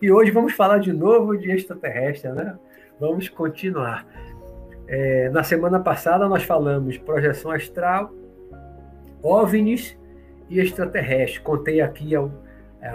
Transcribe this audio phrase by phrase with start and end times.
[0.00, 2.56] E hoje vamos falar de novo de extraterrestre, né?
[3.00, 4.06] Vamos continuar.
[4.86, 8.12] É, na semana passada nós falamos projeção astral,
[9.20, 9.98] OVNIs
[10.48, 11.40] e extraterrestre.
[11.40, 12.12] Contei aqui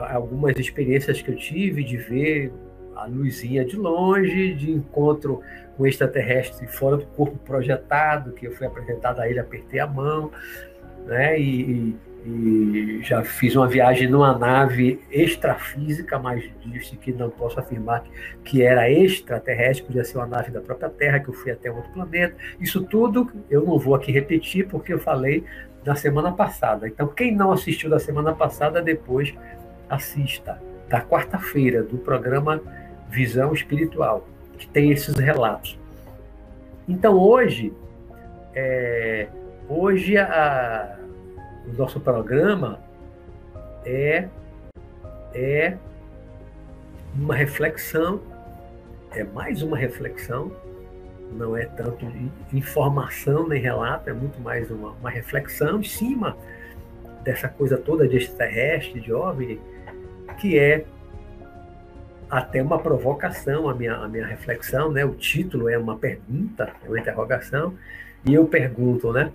[0.09, 2.54] algumas experiências que eu tive de ver
[2.95, 5.41] a luzinha de longe, de encontro
[5.75, 10.31] com extraterrestre fora do corpo projetado, que eu fui apresentado a ele, apertei a mão,
[11.06, 11.37] né?
[11.37, 18.04] E, e já fiz uma viagem numa nave extrafísica, mas disse que não posso afirmar
[18.45, 21.91] que, era extraterrestre, podia ser uma nave da própria Terra, que eu fui até outro
[21.91, 22.36] planeta.
[22.61, 25.43] Isso tudo eu não vou aqui repetir, porque eu falei
[25.86, 26.87] na semana passada.
[26.87, 29.33] Então, quem não assistiu da semana passada, depois
[29.89, 30.61] assista.
[30.87, 32.61] Da quarta-feira, do programa
[33.09, 34.25] Visão Espiritual,
[34.58, 35.78] que tem esses relatos.
[36.88, 37.73] Então, hoje,
[38.55, 39.28] é,
[39.67, 41.03] hoje a
[41.67, 42.80] o nosso programa
[43.86, 44.28] é,
[45.33, 45.78] é
[47.16, 48.22] uma reflexão,
[49.11, 50.52] é mais uma reflexão,
[51.31, 52.05] não é tanto
[52.52, 56.38] informação nem relato, é muito mais uma, uma reflexão em cima
[57.23, 59.59] dessa coisa toda de extraterrestre, de OVNI,
[60.39, 60.86] que é
[62.30, 65.05] até uma provocação a minha, a minha reflexão, né?
[65.05, 67.75] O título é uma pergunta, é uma interrogação,
[68.25, 69.31] e eu pergunto, né?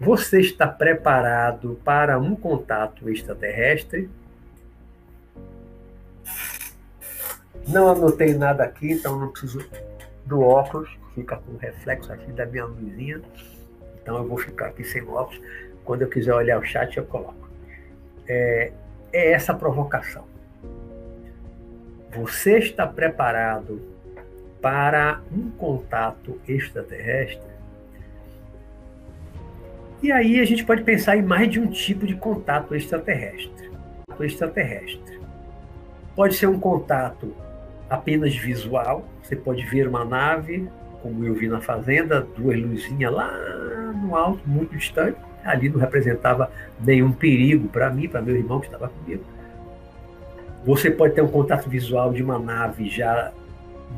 [0.00, 4.08] Você está preparado para um contato extraterrestre?
[7.68, 9.62] Não anotei nada aqui, então não preciso
[10.24, 10.88] do óculos.
[11.14, 13.20] Fica com o reflexo aqui da minha luzinha.
[14.00, 15.38] Então eu vou ficar aqui sem óculos.
[15.84, 17.50] Quando eu quiser olhar o chat, eu coloco.
[18.26, 18.72] É,
[19.12, 20.24] é essa provocação.
[22.16, 23.82] Você está preparado
[24.62, 27.49] para um contato extraterrestre?
[30.02, 33.70] E aí a gente pode pensar em mais de um tipo de contato extraterrestre.
[34.20, 35.20] extraterrestre.
[36.16, 37.34] Pode ser um contato
[37.88, 40.68] apenas visual, você pode ver uma nave,
[41.02, 43.30] como eu vi na fazenda, duas luzinhas lá
[44.02, 45.18] no alto, muito distante.
[45.44, 49.24] Ali não representava nenhum perigo para mim, para meu irmão que estava comigo.
[50.64, 53.32] Você pode ter um contato visual de uma nave já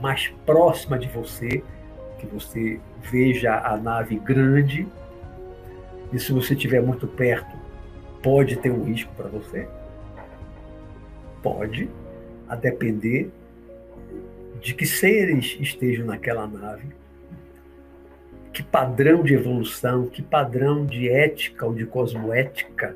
[0.00, 1.62] mais próxima de você,
[2.18, 4.86] que você veja a nave grande,
[6.12, 7.56] e se você estiver muito perto,
[8.22, 9.66] pode ter um risco para você?
[11.42, 11.88] Pode,
[12.48, 13.30] a depender
[14.60, 16.88] de que seres estejam naquela nave,
[18.52, 22.94] que padrão de evolução, que padrão de ética ou de cosmoética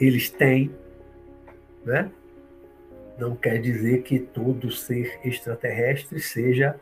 [0.00, 0.70] eles têm,
[1.84, 2.10] né?
[3.18, 6.78] Não quer dizer que todo ser extraterrestre seja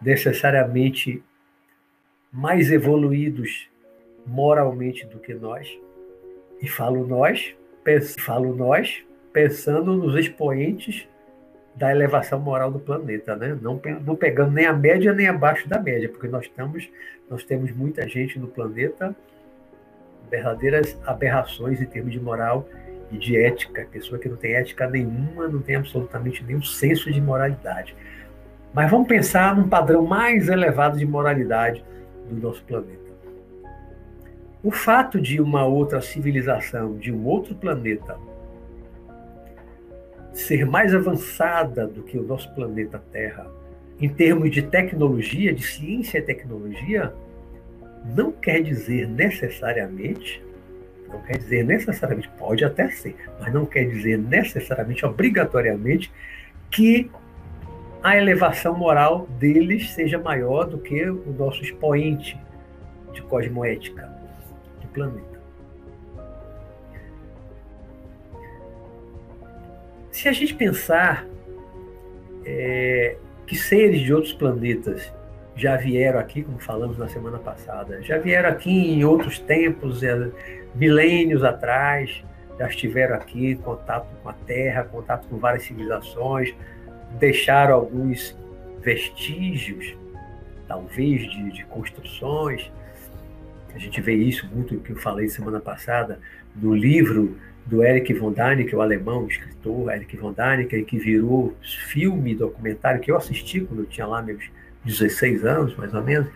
[0.00, 1.22] necessariamente
[2.32, 3.68] mais evoluídos
[4.26, 5.68] moralmente do que nós.
[6.60, 7.54] E falo nós,
[8.18, 11.06] falo nós, pensando nos expoentes
[11.74, 13.58] da elevação moral do planeta, né?
[13.60, 16.88] Não, não pegando nem a média nem abaixo da média, porque nós estamos,
[17.28, 19.14] nós temos muita gente no planeta,
[20.30, 22.68] verdadeiras aberrações em termos de moral
[23.10, 27.20] e de ética, pessoa que não tem ética nenhuma, não tem absolutamente nenhum senso de
[27.20, 27.94] moralidade.
[28.72, 31.84] Mas vamos pensar num padrão mais elevado de moralidade
[32.28, 33.03] do nosso planeta.
[34.64, 38.16] O fato de uma outra civilização, de um outro planeta,
[40.32, 43.46] ser mais avançada do que o nosso planeta Terra,
[44.00, 47.12] em termos de tecnologia, de ciência e tecnologia,
[48.16, 50.42] não quer dizer necessariamente,
[51.10, 56.10] não quer dizer necessariamente, pode até ser, mas não quer dizer necessariamente, obrigatoriamente,
[56.70, 57.10] que
[58.02, 62.40] a elevação moral deles seja maior do que o nosso expoente
[63.12, 64.13] de cosmoética
[64.94, 65.34] planeta.
[70.10, 71.26] Se a gente pensar
[72.46, 73.16] é,
[73.46, 75.12] que seres de outros planetas
[75.56, 80.30] já vieram aqui, como falamos na semana passada, já vieram aqui em outros tempos, é,
[80.74, 82.24] milênios atrás,
[82.58, 86.54] já estiveram aqui em contato com a Terra, contato com várias civilizações,
[87.18, 88.36] deixaram alguns
[88.80, 89.96] vestígios,
[90.68, 92.70] talvez, de, de construções,
[93.74, 96.20] a gente vê isso muito que eu falei semana passada
[96.54, 97.36] no livro
[97.66, 101.56] do Eric von Däniken, o alemão, o escritor Eric von Däniken, que virou
[101.88, 104.50] filme, documentário, que eu assisti quando eu tinha lá meus
[104.84, 106.28] 16 anos, mais ou menos.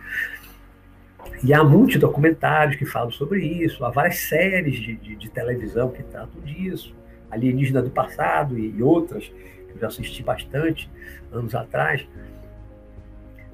[1.43, 5.89] E há muitos documentários que falam sobre isso, há várias séries de, de, de televisão
[5.91, 6.93] que tratam disso,
[7.31, 10.89] Alienígena do Passado e outras, que eu já assisti bastante
[11.31, 12.05] anos atrás.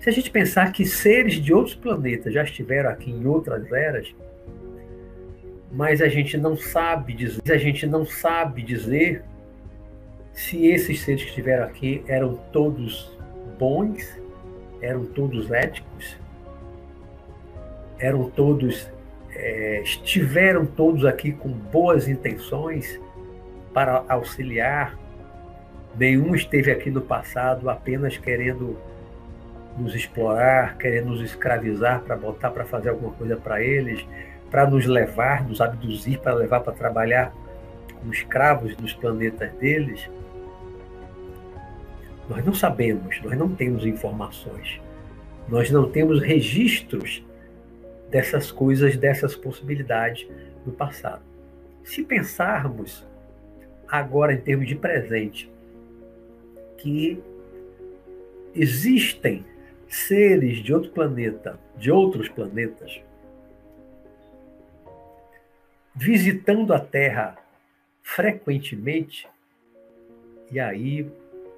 [0.06, 4.13] Se a gente pensar que seres de outros planetas já estiveram aqui em outras eras,
[5.72, 9.24] mas a gente não sabe dizer, a gente não sabe dizer
[10.31, 13.18] se esses seres que estiveram aqui eram todos
[13.57, 14.22] bons,
[14.80, 16.19] eram todos éticos,
[17.98, 18.88] eram todos,
[19.31, 23.01] é, estiveram todos aqui com boas intenções
[23.74, 25.00] para auxiliar.
[25.98, 28.78] Nenhum esteve aqui no passado apenas querendo
[29.77, 34.06] nos explorar, querendo nos escravizar para botar para fazer alguma coisa para eles,
[34.50, 37.33] para nos levar, nos abduzir, para levar para trabalhar
[38.00, 40.10] como escravos nos planetas deles.
[42.30, 44.80] Nós não sabemos, nós não temos informações,
[45.48, 47.24] nós não temos registros
[48.10, 50.27] dessas coisas, dessas possibilidades
[50.66, 51.22] no passado.
[51.83, 53.06] Se pensarmos
[53.88, 55.51] agora em termos de presente,
[56.77, 57.22] que
[58.56, 59.45] existem
[59.95, 63.01] seres de outro planeta, de outros planetas,
[65.95, 67.38] visitando a Terra
[68.03, 69.27] frequentemente,
[70.51, 71.09] e aí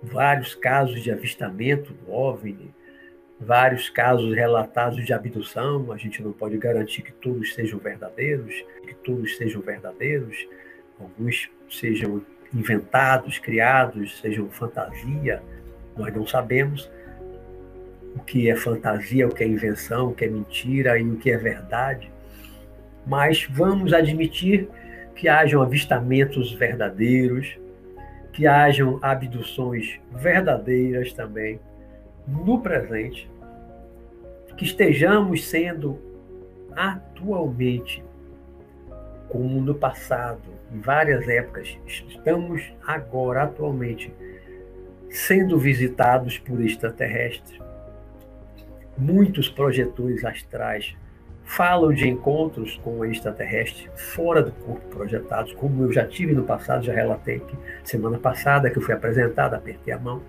[0.01, 2.74] vários casos de avistamento do OVNI,
[3.39, 8.94] vários casos relatados de abdução, a gente não pode garantir que todos sejam verdadeiros, que
[8.95, 10.48] todos sejam verdadeiros,
[11.00, 12.24] alguns sejam
[12.54, 15.42] inventados, criados, sejam fantasia,
[15.98, 16.90] nós não sabemos
[18.18, 21.30] o que é fantasia, o que é invenção, o que é mentira e o que
[21.30, 22.12] é verdade.
[23.06, 24.68] Mas vamos admitir
[25.16, 27.58] que hajam avistamentos verdadeiros,
[28.34, 31.60] que hajam abduções verdadeiras também
[32.28, 33.30] no presente,
[34.58, 36.00] que estejamos sendo
[36.75, 38.04] atualmente,
[39.30, 44.12] como no passado, em várias épocas, estamos agora, atualmente,
[45.10, 47.67] sendo visitados por extraterrestres.
[48.98, 50.96] Muitos projetores astrais
[51.44, 56.84] falam de encontros com extraterrestres fora do corpo projetados, como eu já tive no passado,
[56.84, 60.22] já relatei aqui semana passada que eu fui apresentado, apertei a mão.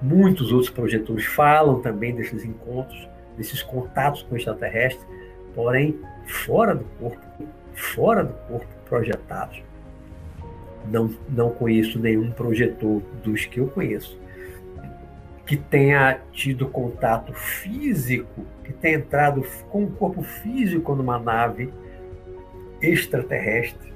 [0.00, 5.04] Muitos outros projetores falam também desses encontros, desses contatos com extraterrestres,
[5.52, 7.26] porém fora do corpo,
[7.74, 9.60] fora do corpo projetados.
[10.88, 14.18] Não, não conheço nenhum projetor dos que eu conheço
[15.48, 21.72] que tenha tido contato físico, que tenha entrado com o corpo físico numa nave
[22.82, 23.94] extraterrestre.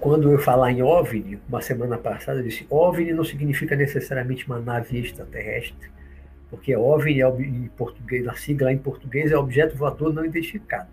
[0.00, 4.60] Quando eu falar em OVNI, uma semana passada, eu disse: OVNI não significa necessariamente uma
[4.60, 5.90] nave extraterrestre,
[6.48, 10.88] porque OVNI é, em português, a sigla em português é objeto voador não identificado.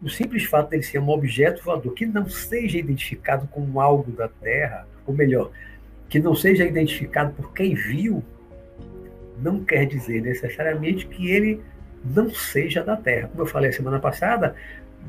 [0.00, 4.28] O simples fato dele ser um objeto voador que não seja identificado como algo da
[4.28, 5.50] Terra, ou melhor,
[6.08, 8.22] que não seja identificado por quem viu,
[9.42, 11.60] não quer dizer necessariamente que ele
[12.04, 13.28] não seja da Terra.
[13.28, 14.54] Como eu falei semana passada,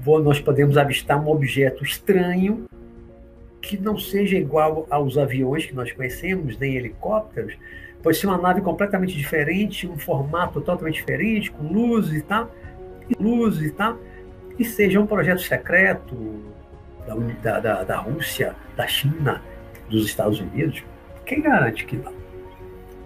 [0.06, 2.66] nós podemos avistar um objeto estranho
[3.62, 7.58] que não seja igual aos aviões que nós conhecemos, nem helicópteros.
[8.02, 12.50] Pode ser uma nave completamente diferente, um formato totalmente diferente, com luzes e tal,
[13.20, 13.98] luzes e tal,
[14.58, 16.42] e seja um projeto secreto
[17.42, 19.42] da, da, da Rússia, da China,
[19.90, 20.84] dos Estados Unidos,
[21.26, 22.14] quem garante que não?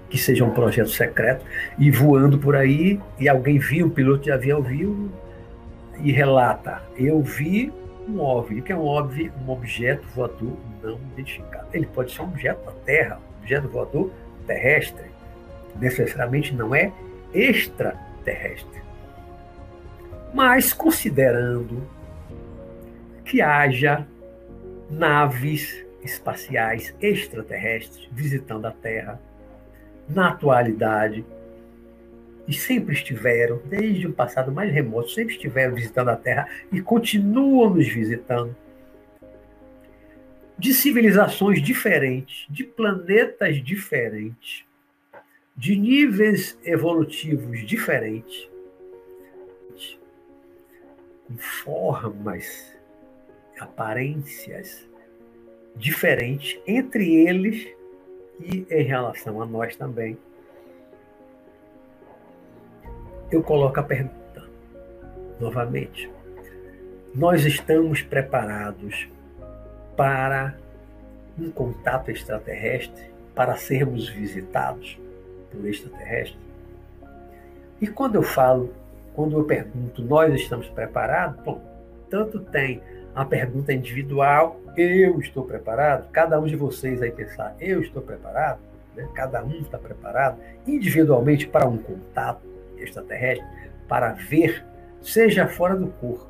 [0.10, 1.46] Que seja um projeto secreto
[1.78, 5.10] e voando por aí e alguém viu, um piloto de avião viu
[6.00, 7.72] e relata: eu vi
[8.08, 11.68] um OVNI, que é um OVNI, um objeto voador não identificado.
[11.74, 14.12] Ele pode ser um objeto da Terra, um objeto voador
[14.46, 15.06] terrestre.
[15.80, 16.92] Necessariamente não é
[17.34, 18.82] extraterrestre.
[20.34, 21.84] Mas considerando
[23.24, 24.06] que haja
[24.90, 29.22] naves espaciais extraterrestres visitando a Terra
[30.08, 31.26] na atualidade
[32.48, 37.74] e sempre estiveram, desde o passado mais remoto, sempre estiveram visitando a Terra e continuam
[37.74, 38.56] nos visitando.
[40.58, 44.66] De civilizações diferentes, de planetas diferentes,
[45.56, 48.50] de níveis evolutivos diferentes,
[51.28, 52.76] com formas,
[53.58, 54.88] aparências
[55.76, 57.68] diferente entre eles
[58.40, 60.18] e em relação a nós também.
[63.32, 64.48] Eu coloco a pergunta
[65.40, 66.10] novamente.
[67.16, 69.08] Nós estamos preparados
[69.96, 70.56] para
[71.38, 74.98] um contato extraterrestre, para sermos visitados
[75.52, 76.38] por extraterrestre?
[77.82, 78.74] E quando eu falo,
[79.14, 81.42] quando eu pergunto, nós estamos preparados?
[81.44, 81.62] Bom,
[82.10, 82.82] tanto tem
[83.16, 86.10] a pergunta individual, eu estou preparado?
[86.12, 88.60] Cada um de vocês aí pensar, eu estou preparado?
[88.96, 89.08] Né?
[89.14, 92.42] Cada um está preparado individualmente para um contato
[92.78, 93.46] extraterrestre,
[93.88, 94.66] para ver,
[95.02, 96.28] seja fora do corpo,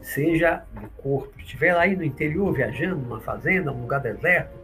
[0.00, 4.56] seja no corpo, estiver aí no interior viajando, numa fazenda, num lugar deserto,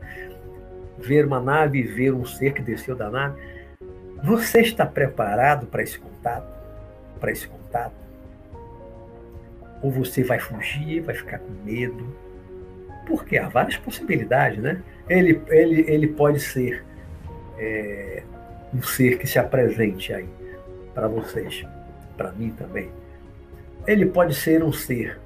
[0.98, 3.38] ver uma nave, ver um ser que desceu da nave,
[4.22, 6.48] você está preparado para esse contato?
[7.20, 8.03] Para esse contato?
[9.84, 12.06] Ou você vai fugir, vai ficar com medo?
[13.06, 14.82] Porque há várias possibilidades, né?
[15.06, 16.82] Ele, ele, ele pode ser
[17.58, 18.22] é,
[18.72, 20.26] um ser que se apresente aí
[20.94, 21.66] para vocês,
[22.16, 22.90] para mim também.
[23.86, 25.20] Ele pode ser um ser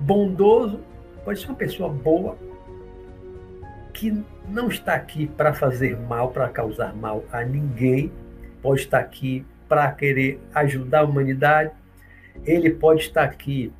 [0.00, 0.80] bondoso,
[1.22, 2.38] pode ser uma pessoa boa,
[3.92, 8.10] que não está aqui para fazer mal, para causar mal a ninguém,
[8.62, 11.72] pode estar aqui para querer ajudar a humanidade,
[12.44, 13.72] ele pode estar aqui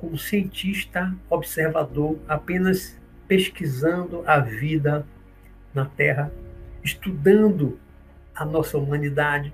[0.00, 5.06] como cientista, observador, apenas pesquisando a vida
[5.74, 6.32] na Terra,
[6.82, 7.78] estudando
[8.34, 9.52] a nossa humanidade.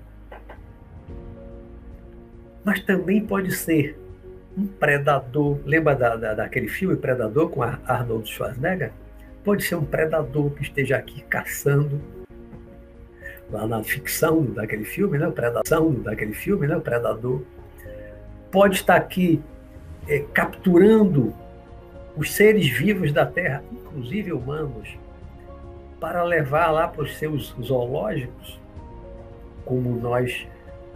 [2.63, 3.99] Mas também pode ser
[4.57, 5.59] um predador.
[5.65, 8.91] Lembra da, da, daquele filme Predador com Arnold Schwarzenegger?
[9.43, 12.01] Pode ser um predador que esteja aqui caçando.
[13.49, 15.29] Lá na ficção daquele filme, né?
[15.29, 16.79] Predação daquele filme, né?
[16.79, 17.43] Predador
[18.57, 19.39] pode estar aqui
[20.07, 21.31] é, capturando
[22.15, 24.97] os seres vivos da Terra, inclusive humanos,
[25.99, 28.59] para levar lá para os seus zoológicos,
[29.63, 30.47] como nós,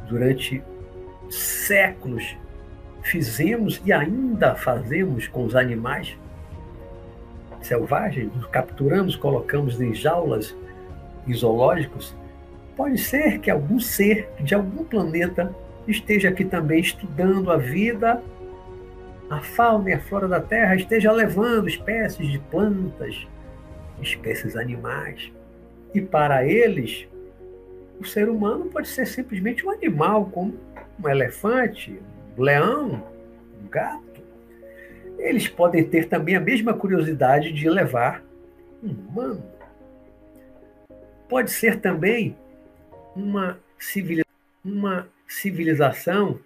[0.10, 0.64] durante
[1.30, 2.36] séculos,
[3.04, 6.18] fizemos e ainda fazemos com os animais
[7.62, 10.58] selvagens, capturamos, colocamos em jaulas
[11.32, 12.16] zoológicos.
[12.76, 15.54] Pode ser que algum ser de algum planeta
[15.88, 18.22] esteja aqui também estudando a vida,
[19.30, 23.28] a fauna e a flora da Terra, esteja levando espécies de plantas,
[24.02, 25.32] espécies animais.
[25.94, 27.08] E para eles,
[28.00, 30.54] o ser humano pode ser simplesmente um animal, como
[31.02, 32.00] um elefante,
[32.38, 33.04] um leão,
[33.62, 34.22] um gato.
[35.18, 38.24] Eles podem ter também a mesma curiosidade de levar
[38.84, 39.44] um humano.
[41.30, 42.36] Pode ser também
[43.16, 44.32] uma civilização,
[44.66, 46.40] uma civilização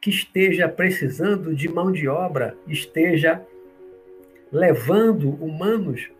[0.00, 3.44] que esteja precisando de mão de obra, esteja
[4.50, 6.10] levando humanos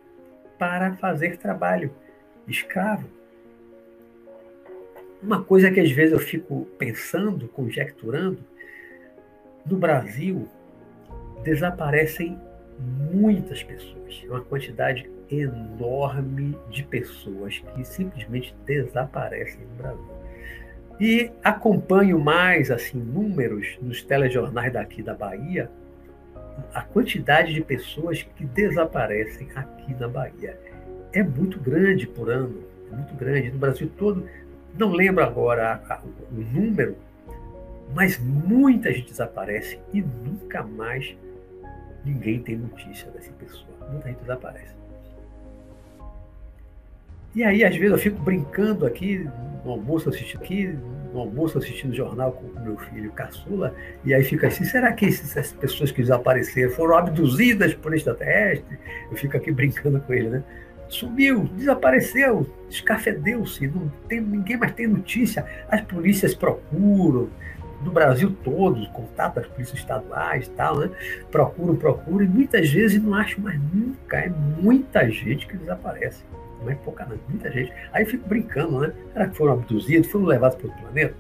[0.59, 1.91] para fazer trabalho
[2.47, 3.09] escravo.
[5.23, 8.45] Uma coisa que às vezes eu fico pensando, conjecturando,
[9.65, 10.47] no Brasil
[11.43, 12.39] desaparecem
[13.13, 20.19] muitas pessoas, uma quantidade enorme de pessoas que simplesmente desaparecem no Brasil.
[21.01, 25.71] E acompanho mais assim números nos telejornais daqui da Bahia,
[26.75, 30.59] a quantidade de pessoas que desaparecem aqui na Bahia
[31.13, 34.29] é muito grande por ano, é muito grande no Brasil todo.
[34.77, 35.81] Não lembro agora
[36.33, 36.97] o número,
[37.95, 41.17] mas muita gente desaparece e nunca mais
[42.05, 43.89] ninguém tem notícia dessa pessoa.
[43.91, 44.78] Muita gente desaparece.
[47.39, 49.25] E aí, às vezes, eu fico brincando aqui,
[49.65, 50.77] no almoço assistindo aqui,
[51.13, 53.73] no almoço assistindo jornal com o meu filho caçula,
[54.05, 58.77] e aí fica assim, será que essas pessoas que desapareceram foram abduzidas por extraterrestre?
[59.09, 60.43] Eu fico aqui brincando com ele, né?
[60.89, 65.47] Sumiu, desapareceu, escafedeu-se, não tem, ninguém mais tem notícia.
[65.71, 67.29] As polícias procuram,
[67.83, 70.91] do Brasil todo, contato as polícias estaduais e tal, né?
[71.31, 74.17] Procuram, procuram, e muitas vezes não acham mais nunca.
[74.17, 74.29] É
[74.61, 76.25] muita gente que desaparece.
[76.67, 77.73] É pouca, não, muita gente.
[77.93, 78.93] Aí eu fico brincando, né?
[79.13, 81.15] Será que foram abduzidos, foram levados para outro planeta?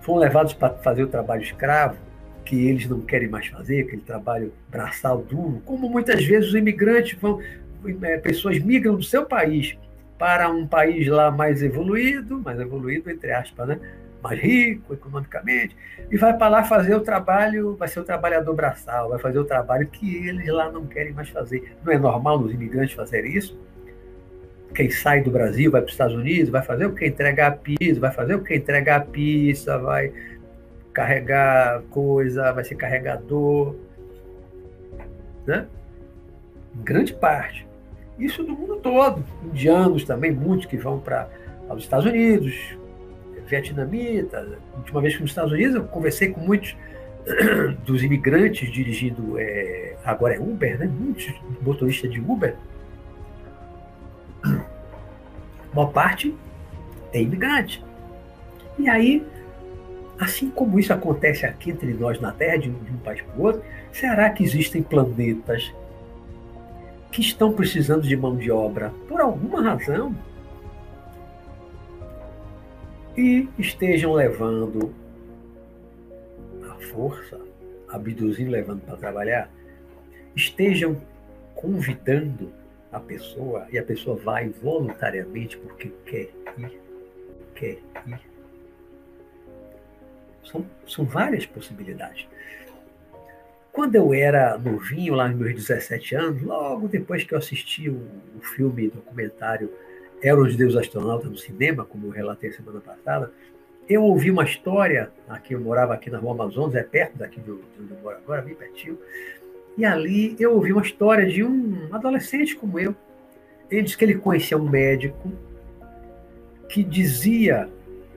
[0.00, 1.96] Foram levados para fazer o trabalho escravo,
[2.44, 7.18] que eles não querem mais fazer, aquele trabalho braçal duro, como muitas vezes os imigrantes
[7.20, 7.40] vão,
[8.02, 9.78] é, pessoas migram do seu país
[10.18, 13.80] para um país lá mais evoluído, mais evoluído, entre aspas, né?
[14.22, 15.76] mais rico economicamente,
[16.10, 19.44] e vai para lá fazer o trabalho, vai ser o trabalhador braçal, vai fazer o
[19.44, 21.76] trabalho que eles lá não querem mais fazer.
[21.84, 23.58] Não é normal nos imigrantes fazerem isso?
[24.74, 27.06] Quem sai do Brasil vai para os Estados Unidos, vai fazer o que?
[27.06, 28.54] Entregar pizza, vai fazer o que?
[28.54, 30.12] Entregar pizza, vai
[30.92, 33.74] carregar coisa, vai ser carregador.
[35.46, 35.66] Né?
[36.76, 37.66] Grande parte.
[38.18, 39.24] Isso do mundo todo.
[39.44, 41.28] Indianos também, muitos que vão para
[41.70, 42.54] os Estados Unidos,
[43.46, 44.48] vietnamitas.
[44.74, 46.76] A última vez que nos Estados Unidos, eu conversei com muitos
[47.84, 50.86] dos imigrantes dirigindo, é, agora é Uber, né?
[50.86, 52.54] muitos motoristas de Uber.
[55.72, 56.34] Uma parte
[57.12, 57.84] é imigrante.
[58.78, 59.26] E aí,
[60.18, 63.42] assim como isso acontece aqui entre nós na Terra, de, de um país para o
[63.42, 63.62] outro,
[63.92, 65.72] será que existem planetas
[67.10, 70.14] que estão precisando de mão de obra por alguma razão?
[73.16, 74.94] e estejam levando
[76.70, 77.38] a força,
[77.88, 79.50] abduzindo, levando para trabalhar,
[80.34, 81.00] estejam
[81.54, 82.50] convidando
[82.92, 86.80] a pessoa e a pessoa vai voluntariamente porque quer ir,
[87.54, 88.20] quer ir.
[90.44, 92.28] São, são várias possibilidades.
[93.72, 98.02] Quando eu era novinho, lá nos meus 17 anos, logo depois que eu assisti o,
[98.36, 99.72] o filme documentário
[100.20, 103.32] Eram os Deus Astronautas no cinema, como eu relatei semana passada,
[103.88, 107.50] eu ouvi uma história, aqui eu morava aqui na Rua Amazonas, é perto daqui de
[107.50, 108.98] onde eu moro agora, bem pertinho,
[109.76, 112.94] e ali eu ouvi uma história de um adolescente como eu.
[113.70, 115.32] Ele disse que ele conhecia um médico
[116.68, 117.68] que dizia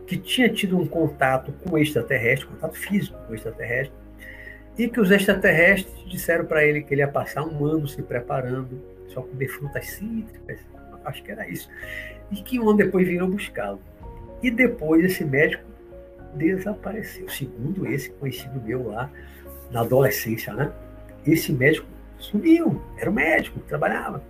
[0.05, 3.93] que tinha tido um contato com extraterrestre, contato físico com extraterrestre,
[4.77, 8.81] e que os extraterrestres disseram para ele que ele ia passar um ano se preparando,
[9.07, 10.59] só comer frutas cítricas,
[11.05, 11.69] acho que era isso,
[12.31, 13.79] e que um ano depois viram buscá-lo.
[14.43, 15.63] E depois esse médico
[16.35, 19.09] desapareceu, segundo esse conhecido meu lá
[19.71, 20.71] na adolescência, né?
[21.25, 24.23] Esse médico sumiu, era o médico trabalhava,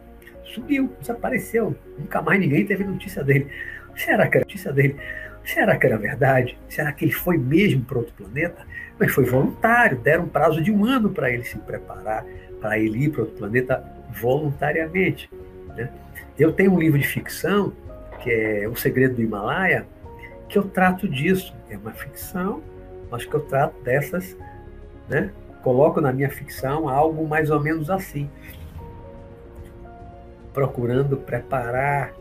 [0.43, 3.47] sumiu, desapareceu, nunca mais ninguém teve notícia dele.
[3.95, 4.95] Será que era notícia dele?
[5.43, 6.57] Será que era verdade?
[6.67, 8.65] Será que ele foi mesmo para outro planeta?
[8.99, 12.25] Mas foi voluntário, deram um prazo de um ano para ele se preparar,
[12.59, 13.83] para ele ir para outro planeta
[14.19, 15.29] voluntariamente.
[15.75, 15.89] Né?
[16.37, 17.73] Eu tenho um livro de ficção,
[18.21, 19.85] que é O Segredo do Himalaia,
[20.49, 21.55] que eu trato disso.
[21.69, 22.63] É uma ficção,
[23.11, 24.35] mas que eu trato dessas,
[25.07, 25.29] né?
[25.65, 28.29] Coloco na minha ficção algo mais ou menos assim.
[30.53, 32.13] Procurando preparar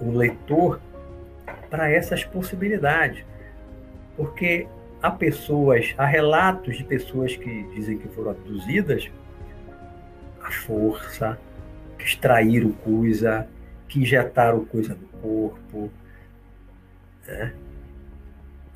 [0.00, 0.80] o leitor
[1.68, 3.24] para essas possibilidades.
[4.16, 4.68] Porque
[5.02, 9.10] há pessoas, há relatos de pessoas que dizem que foram abduzidas
[10.40, 11.36] à força,
[11.98, 13.48] que extraíram coisa,
[13.88, 15.90] que injetaram coisa no corpo.
[17.26, 17.52] Né?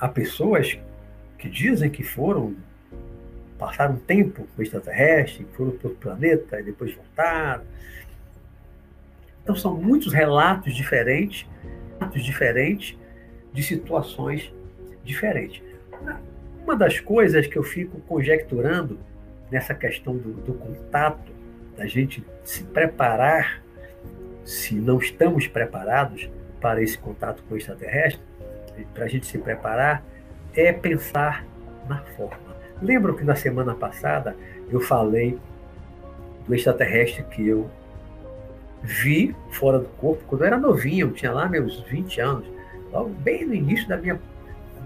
[0.01, 0.77] Há pessoas
[1.39, 2.57] que dizem que foram,
[3.63, 7.63] passaram um tempo com extraterrestre, foram para o planeta e depois voltaram.
[9.41, 11.49] Então são muitos relatos diferentes,
[11.97, 12.99] relatos diferentes
[13.53, 14.53] de situações
[15.05, 15.63] diferentes.
[16.65, 18.99] Uma das coisas que eu fico conjecturando
[19.49, 21.31] nessa questão do, do contato,
[21.77, 23.63] da gente se preparar,
[24.45, 26.29] se não estamos preparados
[26.61, 28.23] para esse contato com o extraterrestre,
[28.93, 30.05] para a gente se preparar,
[30.53, 31.47] é pensar
[31.89, 32.52] na forma.
[32.83, 34.37] Lembro que na semana passada
[34.71, 35.39] eu falei
[36.47, 37.71] do extraterrestre que eu
[38.83, 42.47] vi fora do corpo quando eu era novinho, eu tinha lá meus 20 anos,
[42.93, 44.21] logo bem no início da minha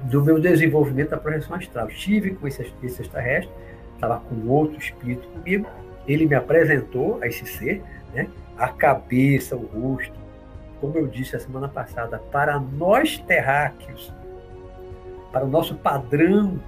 [0.04, 1.88] do meu desenvolvimento da projeção astral.
[1.88, 3.52] Estive com esse, esse extraterrestre,
[3.94, 5.66] estava com outro espírito comigo,
[6.06, 7.82] ele me apresentou a esse ser,
[8.14, 8.28] né?
[8.58, 10.14] a cabeça, o rosto,
[10.80, 14.12] como eu disse a semana passada, para nós terráqueos,
[15.32, 16.60] para o nosso padrão,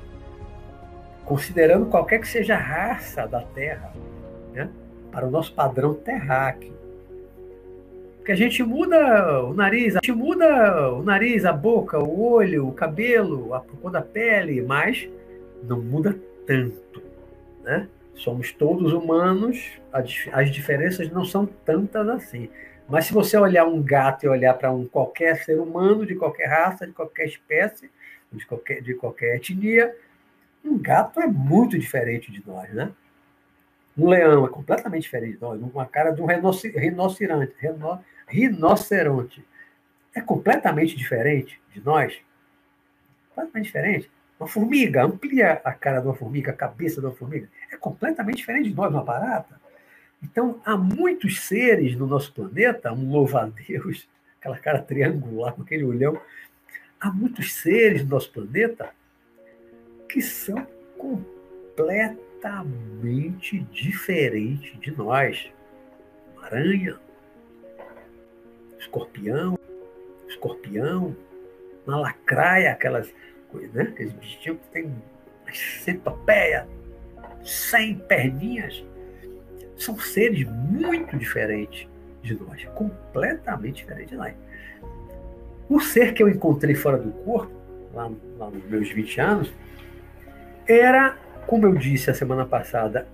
[1.29, 3.93] considerando qualquer que seja a raça da Terra,
[4.55, 4.71] né?
[5.13, 6.73] para o nosso padrão terráqueo,
[8.17, 12.67] porque a gente muda o nariz, a gente muda o nariz, a boca, o olho,
[12.67, 15.09] o cabelo, a cor da pele, mas
[15.63, 17.03] não muda tanto,
[17.63, 17.89] né?
[18.15, 22.49] Somos todos humanos, as diferenças não são tantas assim.
[22.89, 26.49] Mas se você olhar um gato e olhar para um qualquer ser humano, de qualquer
[26.49, 27.91] raça, de qualquer espécie,
[28.33, 29.95] de qualquer, de qualquer etnia,
[30.65, 32.93] um gato é muito diferente de nós, né?
[33.97, 37.57] Um leão é completamente diferente de nós, uma cara de um rinoceronte,
[38.29, 39.45] rinoceronte.
[40.15, 42.17] É completamente diferente de nós.
[43.31, 44.11] Completamente diferente.
[44.39, 47.49] Uma formiga, amplia a cara de uma formiga, a cabeça de uma formiga.
[47.73, 49.61] É completamente diferente de nós, uma barata.
[50.23, 56.21] Então, há muitos seres no nosso planeta, um louva-a-Deus, aquela cara triangular com aquele olhão.
[57.01, 58.91] Há muitos seres no nosso planeta
[60.09, 60.67] que são
[60.97, 65.53] completamente diferentes de nós.
[66.35, 66.99] Uma aranha,
[68.79, 69.59] escorpião,
[70.29, 71.15] escorpião,
[71.87, 73.13] uma lacraia, aquelas
[73.51, 73.83] coisas, né?
[73.83, 74.91] Aqueles bichinhos que tem
[75.53, 76.67] centopeia,
[77.45, 78.83] cem perninhas.
[79.77, 81.89] São seres muito diferentes
[82.23, 84.35] de nós, completamente diferentes de nós.
[85.69, 87.53] O ser que eu encontrei fora do corpo,
[87.95, 89.53] lá, lá nos meus 20 anos,
[90.69, 93.07] era, como eu disse a semana passada,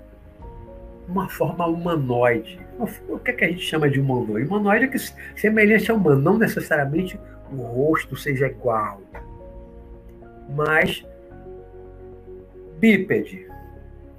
[1.08, 2.58] uma forma humanoide.
[3.08, 4.48] O que, é que a gente chama de humanoide?
[4.48, 4.98] Humanoide é que
[5.38, 7.18] semelhante ao humano, não necessariamente
[7.52, 9.00] o rosto seja igual,
[10.48, 11.06] mas
[12.78, 13.46] bípede,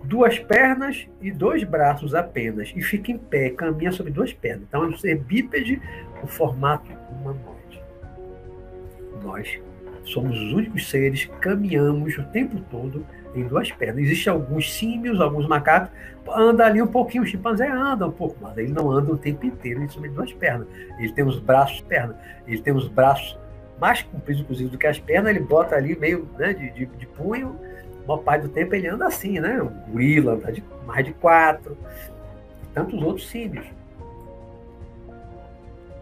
[0.04, 4.64] duas pernas e dois braços apenas, e fica em pé, caminha sobre duas pernas.
[4.68, 5.82] Então é um ser bípede,
[6.24, 7.84] o formato humanoide.
[9.24, 9.60] Nós
[10.06, 14.04] Somos os únicos seres que caminhamos o tempo todo em duas pernas.
[14.04, 15.90] Existem alguns símios, alguns macacos,
[16.30, 19.46] anda ali um pouquinho, o chimpanzé anda um pouco, mas ele não anda o tempo
[19.46, 20.68] inteiro em cima de duas pernas.
[20.98, 22.16] Ele tem os braços, pernas,
[22.48, 23.38] ele tem os braços
[23.80, 27.06] mais compridos, inclusive, do que as pernas, ele bota ali meio né, de, de, de
[27.08, 27.60] punho,
[28.04, 29.62] a maior parte do tempo ele anda assim, né?
[29.62, 31.76] O gorila anda de mais de quatro,
[32.74, 33.66] tantos outros símios.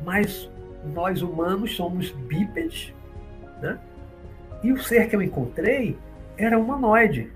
[0.03, 0.51] Mas
[0.93, 2.93] nós humanos somos bípedes,
[3.61, 3.79] né?
[4.63, 5.97] E o ser que eu encontrei
[6.38, 7.30] era humanoide.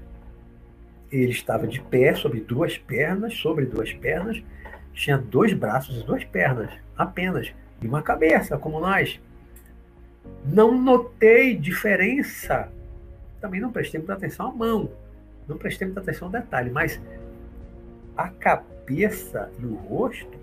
[1.11, 4.41] Ele estava de pé, sobre duas pernas, sobre duas pernas,
[4.93, 9.19] tinha dois braços e duas pernas, apenas, e uma cabeça, como nós.
[10.45, 12.69] Não notei diferença.
[13.39, 14.89] Também não prestei muita atenção à mão.
[15.47, 16.99] Não prestei muita atenção ao detalhe, mas
[18.17, 20.37] a cabeça e o rosto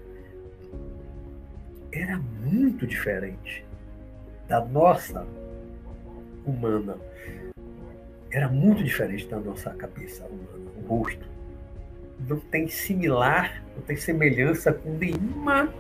[1.91, 3.65] era muito diferente
[4.49, 5.27] da nossa
[6.47, 6.97] humana.
[8.31, 11.25] Era muito diferente da nossa cabeça humana, o rosto.
[12.29, 15.73] Não tem similar, não tem semelhança com nenhuma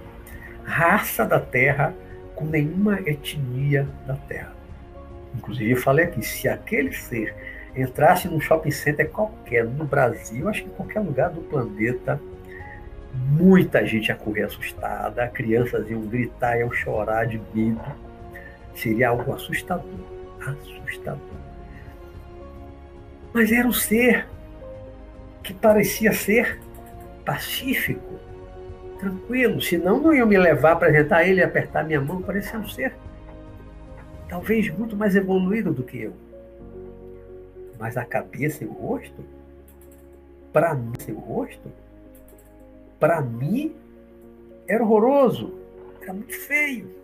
[0.65, 1.95] raça da Terra,
[2.35, 4.55] com nenhuma etnia da Terra.
[5.37, 7.35] Inclusive, eu falei aqui: se aquele ser
[7.77, 12.21] entrasse num shopping center qualquer no Brasil, acho que em qualquer lugar do planeta,
[13.13, 17.81] muita gente ia correr assustada, crianças iam gritar, iam chorar de medo.
[18.75, 19.85] Seria algo assustador,
[20.51, 21.21] assustador.
[23.33, 24.27] Mas era um ser
[25.43, 26.61] que parecia ser
[27.25, 28.19] pacífico,
[28.99, 29.61] tranquilo.
[29.61, 32.23] Senão não iam me levar, apresentar ele e apertar minha mão.
[32.23, 32.95] Parecia um ser
[34.29, 36.13] talvez muito mais evoluído do que eu.
[37.79, 39.25] Mas a cabeça e o rosto,
[40.53, 41.71] para mim, o rosto,
[42.99, 43.75] para mim,
[44.67, 45.55] era horroroso,
[46.01, 47.04] era muito feio.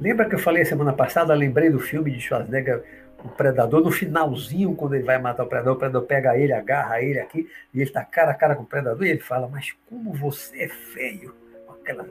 [0.00, 1.34] Lembra que eu falei semana passada?
[1.34, 2.84] Lembrei do filme de Schwarzenegger,
[3.24, 7.02] o predador, no finalzinho, quando ele vai matar o predador, o predador pega ele, agarra
[7.02, 9.74] ele aqui, e ele está cara a cara com o predador, e ele fala, mas
[9.88, 11.34] como você é feio,
[11.66, 12.06] com aquela.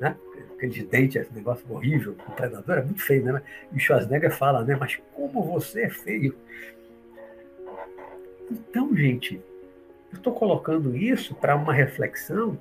[0.00, 0.16] Né?
[0.56, 3.42] Aquele dente, esse negócio horrível, o predador é muito feio, né?
[3.70, 4.76] E o Schwarzenegger fala, né?
[4.80, 6.34] Mas como você é feio.
[8.50, 9.42] Então, gente,
[10.10, 12.58] eu estou colocando isso para uma reflexão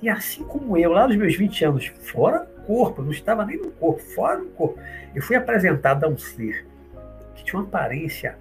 [0.00, 3.70] e assim como eu, lá dos meus 20 anos, fora corpo, não estava nem no
[3.70, 4.78] corpo, fora do corpo,
[5.14, 6.66] eu fui apresentado a um ser
[7.34, 8.36] que tinha uma aparência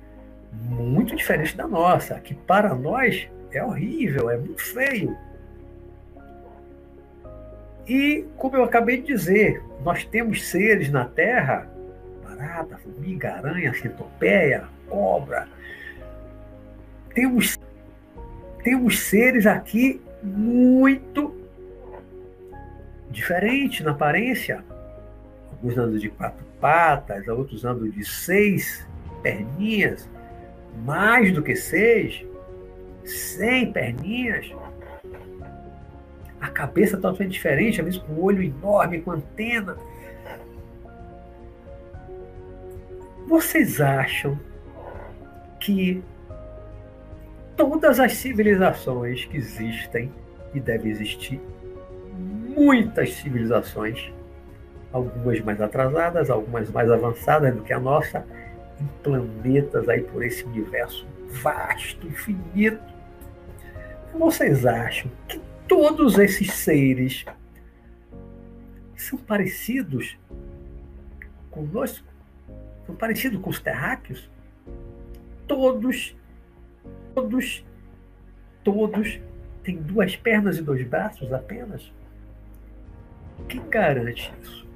[0.51, 5.15] muito diferente da nossa, que para nós é horrível, é muito feio.
[7.87, 11.69] E, como eu acabei de dizer, nós temos seres na Terra,
[12.21, 15.47] barata, formiga, aranha, centopeia, cobra.
[17.13, 17.57] Temos,
[18.61, 21.36] temos seres aqui muito
[23.09, 24.63] diferente na aparência.
[25.51, 28.87] Alguns andam de quatro patas, outros andam de seis
[29.21, 30.07] perninhas,
[30.85, 32.25] mais do que seis,
[33.03, 34.51] cem perninhas.
[36.39, 39.75] A cabeça totalmente diferente, às vezes com um olho enorme, com antena.
[43.27, 44.39] Vocês acham
[45.59, 46.01] que
[47.57, 50.11] todas as civilizações que existem
[50.53, 51.41] e devem existir
[52.57, 54.11] muitas civilizações,
[54.91, 58.25] algumas mais atrasadas, algumas mais avançadas do que a nossa,
[58.81, 62.81] em planetas aí por esse universo vasto, infinito.
[64.11, 67.25] Vocês acham que todos esses seres
[68.95, 70.17] são parecidos
[71.51, 72.07] conosco?
[72.87, 74.31] São parecidos com os terráqueos?
[75.47, 76.15] Todos,
[77.13, 77.63] todos,
[78.63, 79.21] todos
[79.63, 81.91] têm duas pernas e dois braços apenas?
[83.47, 84.67] Quem garante isso?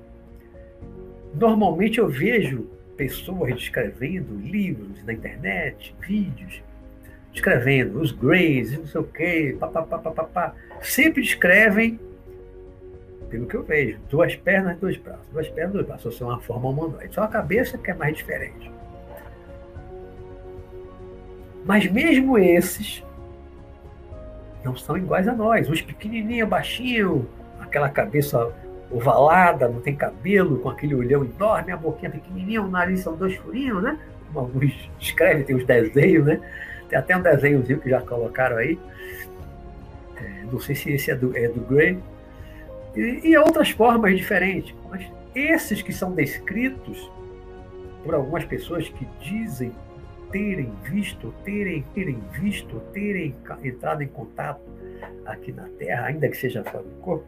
[1.34, 6.62] Normalmente eu vejo pessoas descrevendo livros na internet, vídeos,
[7.32, 10.54] descrevendo os Greys, não sei o quê, papapá.
[10.82, 12.00] Sempre descrevem,
[13.30, 15.26] pelo que eu vejo, duas pernas, dois braços.
[15.32, 16.14] Duas pernas, dois braços.
[16.14, 17.14] Seja, uma forma humanoide.
[17.14, 18.70] Só a cabeça que é mais diferente.
[21.64, 23.04] Mas mesmo esses
[24.64, 25.70] não são iguais a nós.
[25.70, 27.24] Os pequenininhos, baixinhos,
[27.72, 28.54] aquela cabeça
[28.92, 33.38] ovalada, não tem cabelo, com aquele olhão enorme, a boquinha pequenininha, o nariz são dois
[33.38, 33.98] furinhos, né?
[34.28, 36.42] Como alguns escrevem, tem os desenhos, né?
[36.90, 38.78] Tem até um desenhozinho que já colocaram aí.
[40.18, 41.98] É, não sei se esse é do, é do Gray.
[42.94, 44.76] E, e outras formas diferentes.
[44.90, 47.10] Mas esses que são descritos
[48.04, 49.72] por algumas pessoas que dizem
[50.34, 54.62] terem visto, terem, terem visto, terem entrado em contato
[55.26, 57.26] aqui na Terra, ainda que seja fora do corpo,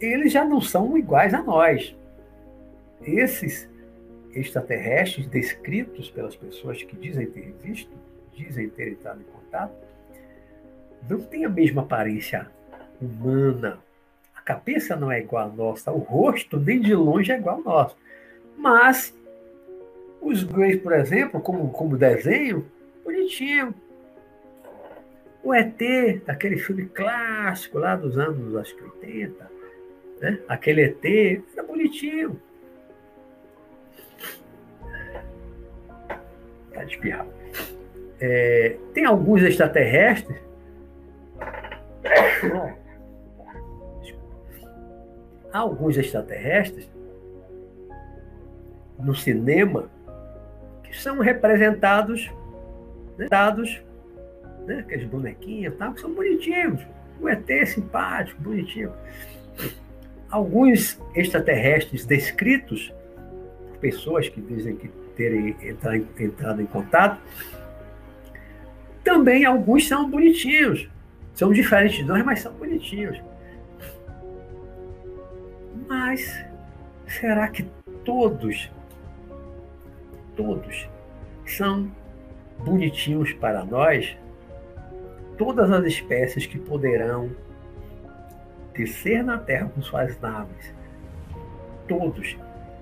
[0.00, 1.94] eles já não são iguais a nós.
[3.02, 3.68] Esses
[4.32, 7.90] extraterrestres descritos pelas pessoas que dizem ter visto,
[8.34, 9.74] dizem ter entrado em contato,
[11.08, 12.48] não têm a mesma aparência
[13.00, 13.78] humana.
[14.34, 17.62] A cabeça não é igual à nossa, o rosto nem de longe é igual ao
[17.62, 17.96] nosso.
[18.56, 19.14] Mas
[20.20, 22.66] os Greys, por exemplo, como, como desenho,
[23.04, 23.74] bonitinho.
[25.42, 25.78] O ET,
[26.26, 29.59] daquele filme clássico lá dos anos, acho que 80,
[30.20, 30.38] né?
[30.48, 31.04] aquele ET,
[31.56, 32.40] era bonitinho.
[36.72, 37.26] Tá de espirrar.
[38.20, 40.36] É, tem alguns extraterrestres.
[45.52, 46.88] Há alguns extraterrestres
[48.98, 49.90] no cinema
[50.84, 52.30] que são representados,
[53.18, 53.82] né, dados,
[54.66, 56.86] né, aqueles bonequinhos tal, que são bonitinhos.
[57.20, 58.92] O ET é simpático, bonitinho.
[60.30, 62.92] Alguns extraterrestres descritos
[63.80, 65.56] pessoas que dizem que terem
[66.18, 67.20] entrado em contato,
[69.02, 70.88] também alguns são bonitinhos.
[71.34, 73.20] São diferentes de nós, mas são bonitinhos.
[75.88, 76.44] Mas
[77.06, 77.64] será que
[78.04, 78.70] todos
[80.40, 80.88] todos
[81.44, 81.90] são
[82.64, 84.16] bonitinhos para nós,
[85.36, 87.30] todas as espécies que poderão
[88.74, 90.74] descer na Terra com suas naves,
[91.88, 92.36] todos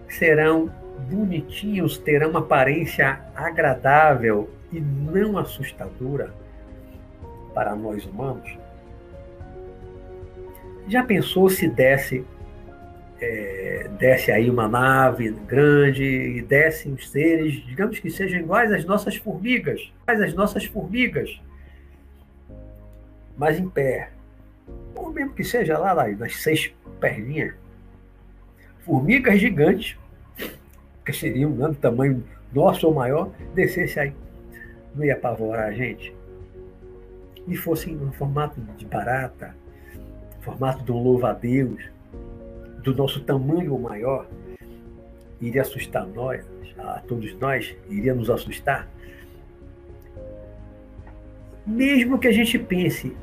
[0.08, 0.70] serão
[1.10, 6.32] bonitinhos, terão uma aparência agradável e não assustadora
[7.54, 8.58] para nós humanos?
[10.88, 12.24] Já pensou se desse
[13.20, 18.84] é, desce aí uma nave grande e descem os seres, digamos que sejam iguais às
[18.84, 21.40] nossas formigas, iguais às nossas formigas,
[23.36, 24.10] mas em pé.
[25.08, 27.54] Ou mesmo que seja lá, nas seis perninhas.
[28.80, 29.96] Formigas gigantes,
[31.02, 34.12] que seriam né, do tamanho nosso ou maior, descesse aí.
[34.94, 36.14] Não ia apavorar a gente?
[37.46, 39.56] E fossem no formato de barata,
[40.42, 41.82] formato de um louva-a-Deus,
[42.82, 44.28] do nosso tamanho maior
[45.40, 46.44] iria assustar nós,
[46.76, 48.86] a todos nós, iria nos assustar?
[51.66, 53.16] Mesmo que a gente pense,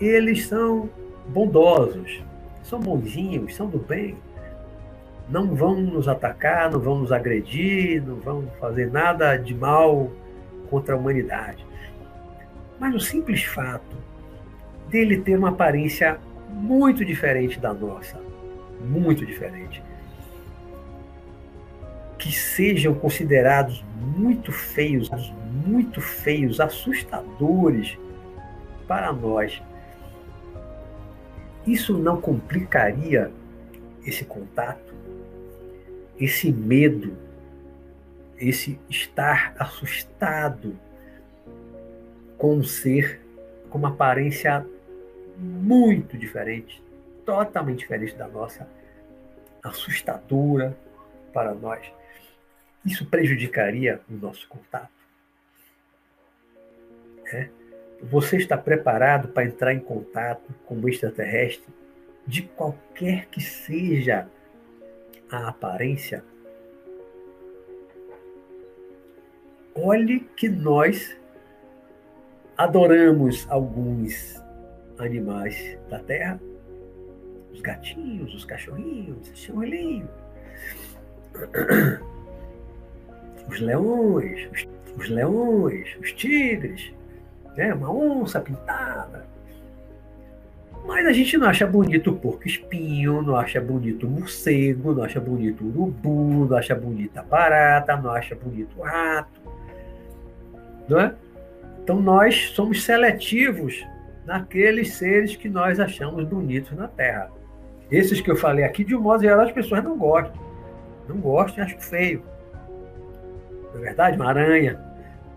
[0.00, 0.88] eles são
[1.28, 2.22] bondosos,
[2.62, 4.16] são bonzinhos, são do bem,
[5.28, 10.10] não vão nos atacar, não vão nos agredir, não vão fazer nada de mal
[10.70, 11.66] contra a humanidade.
[12.78, 13.96] Mas o simples fato
[14.88, 18.20] dele ter uma aparência muito diferente da nossa,
[18.80, 19.82] muito diferente.
[22.18, 23.84] Que sejam considerados
[24.16, 25.10] muito feios,
[25.66, 27.98] muito feios, assustadores
[28.86, 29.62] para nós.
[31.66, 33.30] Isso não complicaria
[34.04, 34.94] esse contato,
[36.18, 37.16] esse medo,
[38.38, 40.78] esse estar assustado
[42.38, 43.20] com um ser
[43.68, 44.66] com uma aparência
[45.36, 46.82] muito diferente,
[47.24, 48.68] totalmente diferente da nossa,
[49.62, 50.76] assustadora
[51.32, 51.84] para nós.
[52.84, 54.90] Isso prejudicaria o nosso contato?
[57.32, 57.50] É?
[58.02, 61.74] Você está preparado para entrar em contato com o extraterrestre,
[62.26, 64.28] de qualquer que seja
[65.30, 66.24] a aparência?
[69.74, 71.16] Olhe que nós
[72.56, 74.42] adoramos alguns
[74.98, 76.40] animais da terra,
[77.52, 80.10] os gatinhos, os cachorrinhos, os chimuelinhos,
[83.48, 86.92] os leões, os, os, leões, os tigres,
[87.56, 87.74] né?
[87.74, 89.24] uma onça pintada.
[90.86, 95.64] Mas a gente não acha bonito porco espinho, não acha bonito morcego, não acha bonito
[95.64, 99.40] urubu, não acha bonita barata, não acha bonito rato.
[100.88, 101.14] Não é?
[101.82, 103.84] Então nós somos seletivos
[104.24, 107.30] naqueles seres que nós achamos bonitos na Terra.
[107.90, 110.40] Esses que eu falei aqui, de um modo geral, as pessoas não gostam.
[111.08, 112.22] Não gostam e acham feio.
[113.72, 114.16] Não é verdade?
[114.16, 114.80] Uma aranha.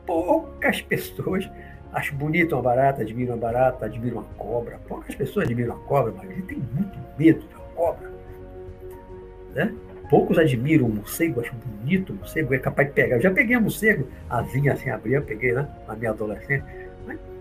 [0.05, 1.47] Poucas pessoas
[1.91, 4.80] acham bonito uma barata, admiram uma barata, admiram uma cobra.
[4.88, 8.12] Poucas pessoas admiram uma cobra, mas ele tem muito medo da cobra.
[9.54, 9.73] Né?
[10.10, 13.17] Poucos admiram o morcego, acham bonito o morcego, é capaz de pegar.
[13.17, 16.65] Eu já peguei um morcego, asinha assim, abria, eu peguei né, na minha adolescência.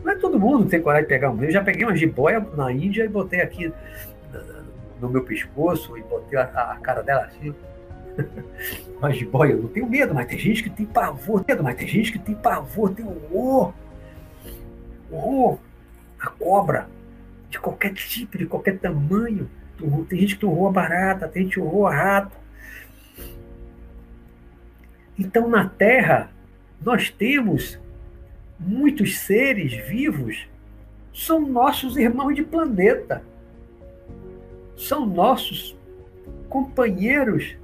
[0.04, 1.42] Não é todo mundo que tem coragem de pegar um.
[1.42, 3.72] Eu já peguei uma jiboia na Índia e botei aqui
[5.00, 7.54] no meu pescoço e botei a, a cara dela assim.
[8.98, 11.86] uma jiboia, eu não tenho medo, mas tem gente que tem pavor, medo, mas tem
[11.86, 13.72] gente que tem pavor, tem horror.
[15.10, 15.58] Horror.
[16.20, 16.88] A cobra,
[17.48, 19.48] de qualquer tipo, de qualquer tamanho.
[20.08, 22.36] Tem gente que horror a barata, tem gente que horror a rato.
[25.16, 26.30] Então, na Terra,
[26.80, 27.78] nós temos
[28.58, 30.48] muitos seres vivos,
[31.14, 33.22] são nossos irmãos de planeta,
[34.76, 35.76] são nossos
[36.48, 37.56] companheiros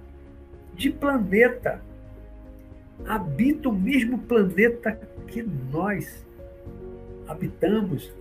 [0.74, 1.80] de planeta,
[3.06, 6.23] habitam o mesmo planeta que nós
[7.26, 8.12] habitamos.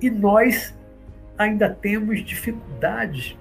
[0.00, 0.74] E nós
[1.36, 3.36] ainda temos dificuldades,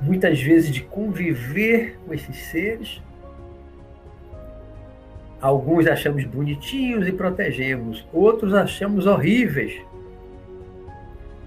[0.00, 3.02] muitas vezes, de conviver com esses seres.
[5.40, 9.80] Alguns achamos bonitinhos e protegemos, outros achamos horríveis.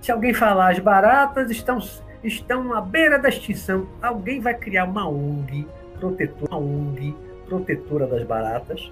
[0.01, 1.79] Se alguém falar as baratas estão,
[2.23, 5.65] estão à beira da extinção, alguém vai criar uma ONG
[5.99, 7.15] protetora, uma ONG
[7.47, 8.91] protetora das baratas?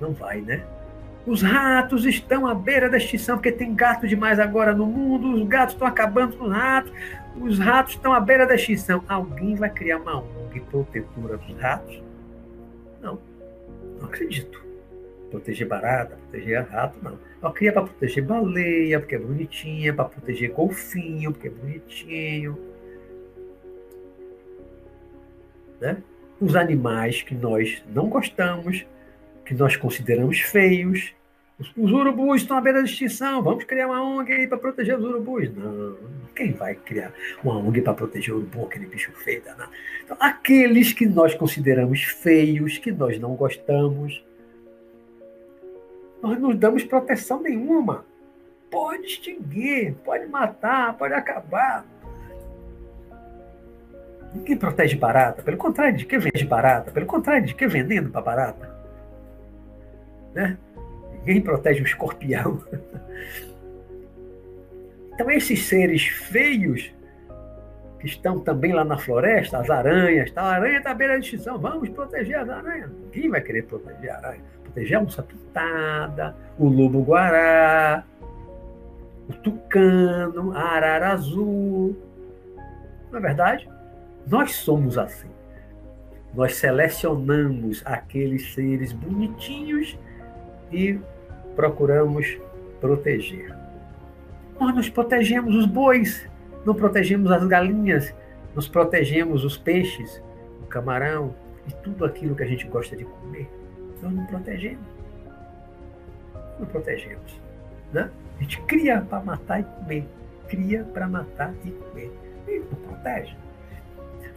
[0.00, 0.64] Não vai, né?
[1.24, 5.46] Os ratos estão à beira da extinção, porque tem gato demais agora no mundo, os
[5.46, 6.92] gatos estão acabando com os ratos,
[7.40, 9.04] os ratos estão à beira da extinção.
[9.08, 12.02] Alguém vai criar uma ONG protetora dos ratos?
[13.00, 13.20] Não,
[14.00, 14.60] não acredito.
[15.30, 17.16] Proteger barata, proteger rato, não.
[17.42, 22.58] Eu queria para proteger baleia, porque é bonitinha, para proteger golfinho, porque é bonitinho.
[25.80, 26.02] Né?
[26.40, 28.84] Os animais que nós não gostamos,
[29.52, 31.12] que nós consideramos feios.
[31.58, 35.04] Os, os urubus estão à beira da extinção, vamos criar uma ONG para proteger os
[35.04, 35.54] urubus.
[35.54, 35.96] Não,
[36.34, 37.12] quem vai criar
[37.44, 39.70] uma ONG para proteger o urubu, aquele bicho feio danado?
[40.02, 44.24] Então, aqueles que nós consideramos feios, que nós não gostamos,
[46.22, 48.06] nós não damos proteção nenhuma.
[48.70, 51.84] Pode extinguir, pode matar, pode acabar.
[54.34, 55.42] Ninguém protege barata.
[55.42, 56.90] Pelo contrário, de que vende barata?
[56.90, 58.71] Pelo contrário, de que vendendo para barata?
[60.34, 60.56] Né?
[61.12, 62.62] Ninguém protege o escorpião.
[65.14, 66.92] Então, esses seres feios
[68.00, 70.42] que estão também lá na floresta, as aranhas, tá?
[70.42, 72.90] a aranha está à beira da extinção, vamos proteger as aranhas.
[72.90, 74.40] Ninguém vai querer proteger a aranha.
[74.64, 78.04] Proteger a onça pintada, o lobo-guará,
[79.28, 81.96] o tucano, a arara azul.
[83.12, 83.68] Na é verdade,
[84.26, 85.30] nós somos assim.
[86.34, 89.96] Nós selecionamos aqueles seres bonitinhos
[90.72, 90.98] e
[91.54, 92.38] procuramos
[92.80, 93.54] proteger.
[94.58, 96.28] Nós nos protegemos os bois,
[96.64, 98.14] não protegemos as galinhas,
[98.54, 100.22] nos protegemos os peixes,
[100.62, 101.34] o camarão
[101.68, 103.48] e tudo aquilo que a gente gosta de comer.
[104.02, 104.86] Nós não protegemos.
[106.58, 107.40] Não protegemos.
[107.92, 108.10] Né?
[108.38, 110.06] A gente cria para matar e comer.
[110.48, 112.12] Cria para matar e comer.
[112.48, 113.36] E não protege.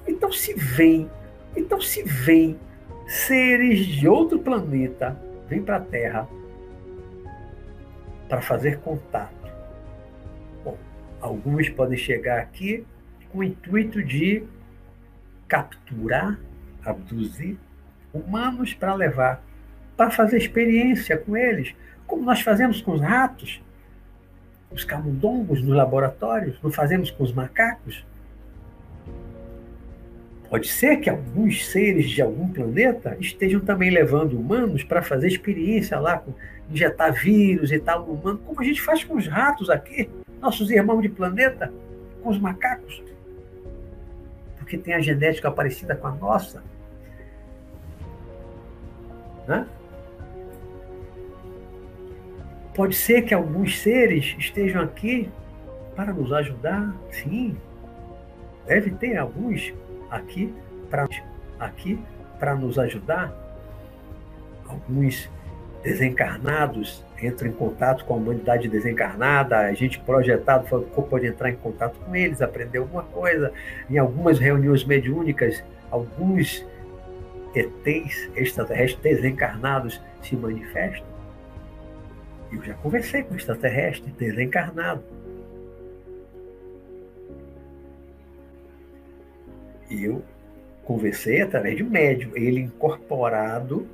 [0.07, 1.09] Então se vem,
[1.55, 2.59] então se vem
[3.07, 6.27] seres de outro planeta vem para a Terra
[8.27, 9.33] para fazer contato.
[10.63, 10.77] Bom,
[11.21, 12.85] alguns podem chegar aqui
[13.31, 14.43] com o intuito de
[15.47, 16.39] capturar,
[16.83, 17.57] abduzir
[18.13, 19.43] humanos para levar,
[19.95, 21.75] para fazer experiência com eles,
[22.07, 23.61] como nós fazemos com os ratos,
[24.71, 28.05] os camundongos nos laboratórios, não fazemos com os macacos.
[30.49, 35.99] Pode ser que alguns seres de algum planeta estejam também levando humanos para fazer experiência
[35.99, 36.23] lá,
[36.69, 40.69] injetar vírus e tal no humano, como a gente faz com os ratos aqui, nossos
[40.69, 41.73] irmãos de planeta,
[42.21, 43.03] com os macacos.
[44.57, 46.63] Porque tem a genética parecida com a nossa.
[49.47, 49.67] Né?
[52.75, 55.29] Pode ser que alguns seres estejam aqui
[55.95, 57.55] para nos ajudar, sim.
[58.67, 59.73] Deve ter alguns
[60.09, 60.53] aqui
[60.89, 61.07] para
[61.59, 61.99] aqui
[62.39, 63.33] para nos ajudar.
[64.67, 65.29] Alguns
[65.83, 70.67] desencarnados entram em contato com a humanidade desencarnada, a gente projetado
[71.09, 73.53] pode entrar em contato com eles, aprender alguma coisa.
[73.89, 76.65] Em algumas reuniões mediúnicas, alguns
[77.53, 81.07] ETs extraterrestres desencarnados se manifestam.
[82.51, 85.03] Eu já conversei com extraterrestre desencarnado
[89.89, 90.23] eu
[90.83, 93.87] conversei através de médium, ele incorporado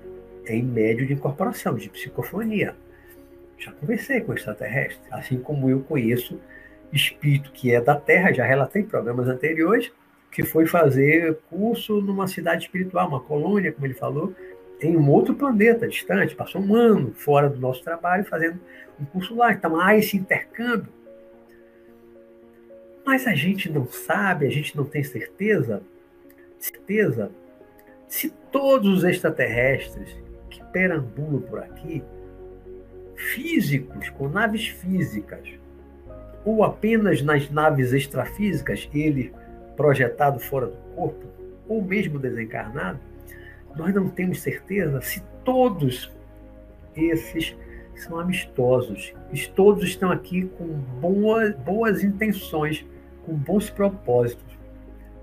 [0.47, 2.75] em médio de incorporação, de psicofonia.
[3.57, 6.39] Já conversei com extraterrestre, assim como eu conheço
[6.91, 9.91] espírito que é da Terra, já relatei em programas anteriores,
[10.29, 14.33] que foi fazer curso numa cidade espiritual, uma colônia, como ele falou,
[14.81, 18.59] em um outro planeta distante, passou um ano fora do nosso trabalho fazendo
[18.99, 19.51] um curso lá.
[19.51, 20.91] Então há esse intercâmbio
[23.05, 25.81] mas a gente não sabe, a gente não tem certeza,
[26.59, 27.31] certeza
[28.07, 30.15] se todos os extraterrestres
[30.49, 32.03] que perambulam por aqui,
[33.15, 35.47] físicos, com naves físicas,
[36.43, 39.33] ou apenas nas naves extrafísicas, ele
[39.77, 41.25] projetado fora do corpo,
[41.67, 42.99] ou mesmo desencarnado,
[43.75, 46.11] nós não temos certeza se todos
[46.95, 47.55] esses
[48.03, 49.13] são amistosos.
[49.31, 50.65] E todos estão aqui com
[50.99, 52.85] boas, boas intenções,
[53.25, 54.57] com bons propósitos,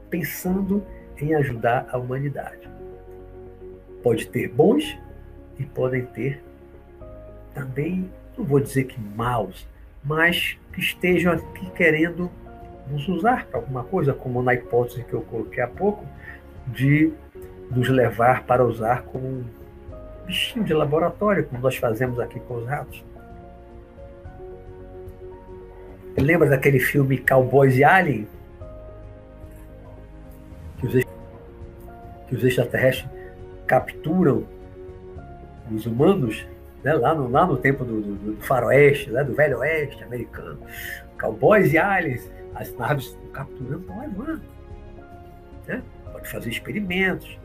[0.09, 0.85] pensando
[1.21, 2.69] em ajudar a humanidade.
[4.03, 4.97] Pode ter bons
[5.59, 6.43] e podem ter
[7.53, 9.67] também, não vou dizer que maus,
[10.05, 12.31] mas que estejam aqui querendo
[12.89, 16.07] nos usar para alguma coisa, como na hipótese que eu coloquei há pouco,
[16.69, 17.13] de
[17.71, 19.45] nos levar para usar como
[20.29, 23.03] bichinho de laboratório, como nós fazemos aqui com os ratos.
[26.19, 28.29] Lembra daquele filme Cowboys e Alien?
[30.79, 31.05] Que os,
[32.29, 33.11] que os extraterrestres
[33.67, 34.47] capturam
[35.75, 36.47] os humanos
[36.85, 40.59] né, lá, no, lá no tempo do, do, do faroeste, né, do velho oeste americano.
[41.19, 44.43] Cowboys e aliens, as naves capturando, estão levando.
[45.67, 45.83] Né?
[46.13, 47.39] Pode fazer experimentos,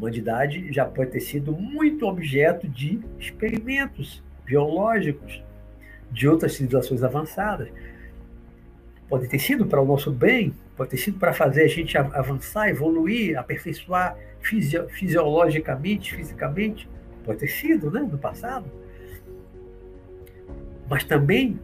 [0.00, 5.42] humanidade já pode ter sido muito objeto de experimentos biológicos
[6.10, 7.68] de outras civilizações avançadas.
[9.08, 12.68] Pode ter sido para o nosso bem, pode ter sido para fazer a gente avançar,
[12.68, 16.88] evoluir, aperfeiçoar fisio fisiologicamente, fisicamente.
[17.24, 18.66] Pode ter sido, né, no passado.
[20.88, 21.60] Mas também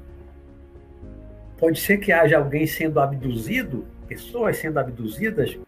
[1.59, 5.59] pode ser que haja alguém sendo abduzido, pessoas sendo abduzidas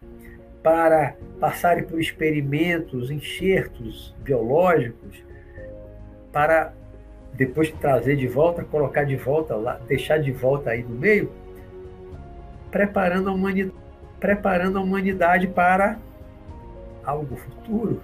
[0.61, 5.23] para passarem por experimentos, enxertos biológicos,
[6.31, 6.73] para
[7.33, 11.31] depois trazer de volta, colocar de volta lá, deixar de volta aí no meio,
[12.69, 13.77] preparando a humanidade,
[14.19, 15.97] preparando a humanidade para
[17.05, 18.01] algo futuro,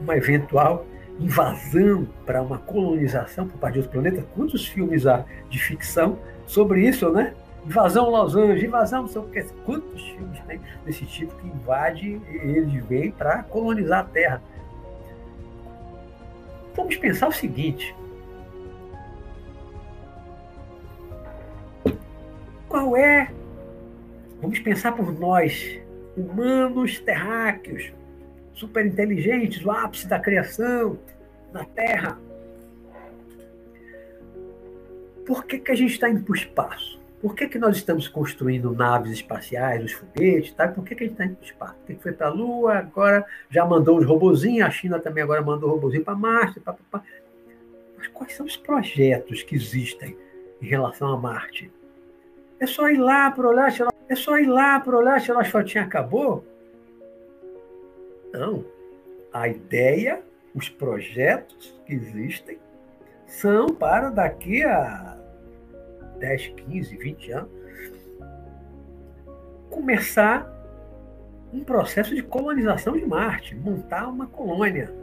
[0.00, 0.84] uma eventual
[1.20, 4.24] invasão para uma colonização por parte de outros planetas.
[4.34, 7.34] Quantos filmes há de ficção sobre isso, né?
[7.64, 9.30] Invasão Los Angeles, invasão não sei o.
[9.64, 14.42] Quantos filmes tem desse tipo que invade eles vêm para colonizar a Terra?
[16.74, 17.94] Vamos pensar o seguinte.
[22.68, 23.30] Qual é?
[24.40, 25.78] Vamos pensar por nós,
[26.16, 27.92] humanos terráqueos,
[28.54, 30.98] superinteligentes, o ápice da criação
[31.52, 32.18] na Terra.
[35.24, 37.01] Por que, que a gente está indo para o espaço?
[37.22, 40.66] Por que, que nós estamos construindo naves espaciais, os foguetes, tá?
[40.66, 41.74] por que, que a gente está indo para o espaço?
[41.74, 45.22] Por que, que foi para a Lua, agora já mandou os robozinhos, a China também
[45.22, 46.58] agora mandou robozinho para Marte.
[46.58, 46.74] Pá.
[47.96, 50.16] Mas quais são os projetos que existem
[50.60, 51.70] em relação a Marte?
[52.58, 53.72] É só ir lá para olhar,
[54.08, 56.44] é só ir lá para olhar se a fotinha acabou?
[58.32, 58.64] Não.
[59.32, 60.20] A ideia,
[60.52, 62.58] os projetos que existem
[63.28, 65.21] são para daqui a
[66.22, 67.50] 10, 15, 20 anos,
[69.68, 70.48] começar
[71.52, 74.94] um processo de colonização de Marte, montar uma colônia.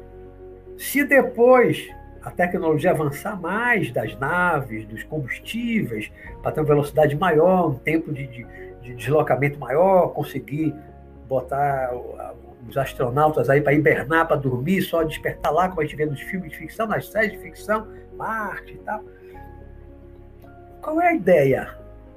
[0.77, 1.89] Se depois
[2.21, 6.09] a tecnologia avançar mais das naves, dos combustíveis,
[6.41, 8.47] para ter uma velocidade maior, um tempo de, de,
[8.81, 10.73] de deslocamento maior, conseguir
[11.27, 11.91] botar
[12.67, 16.21] os astronautas aí para hibernar, para dormir, só despertar lá, como a gente vê nos
[16.21, 19.03] filmes de ficção, nas séries de ficção, Marte e tal.
[20.81, 21.75] Qual é a ideia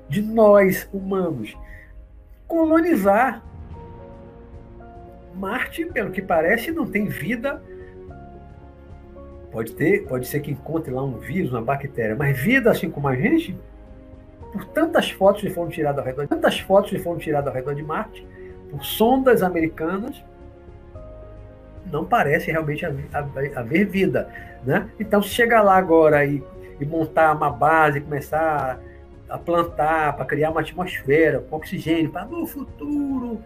[0.08, 1.56] de nós, humanos?
[2.46, 3.42] Colonizar.
[5.34, 7.62] Marte, pelo que parece, não tem vida.
[9.50, 13.08] Pode ter, pode ser que encontre lá um vírus, uma bactéria, mas vida assim como
[13.08, 13.58] a gente,
[14.52, 17.74] por tantas fotos que foram tiradas ao redor, tantas fotos que foram tiradas ao redor
[17.74, 18.26] de Marte,
[18.70, 20.24] por sondas americanas,
[21.90, 24.28] não parece realmente haver, haver vida,
[24.64, 24.88] né?
[24.98, 26.42] Então, se chegar lá agora e
[26.82, 28.78] e montar uma base, começar
[29.28, 33.40] a plantar para criar uma atmosfera com oxigênio, para no futuro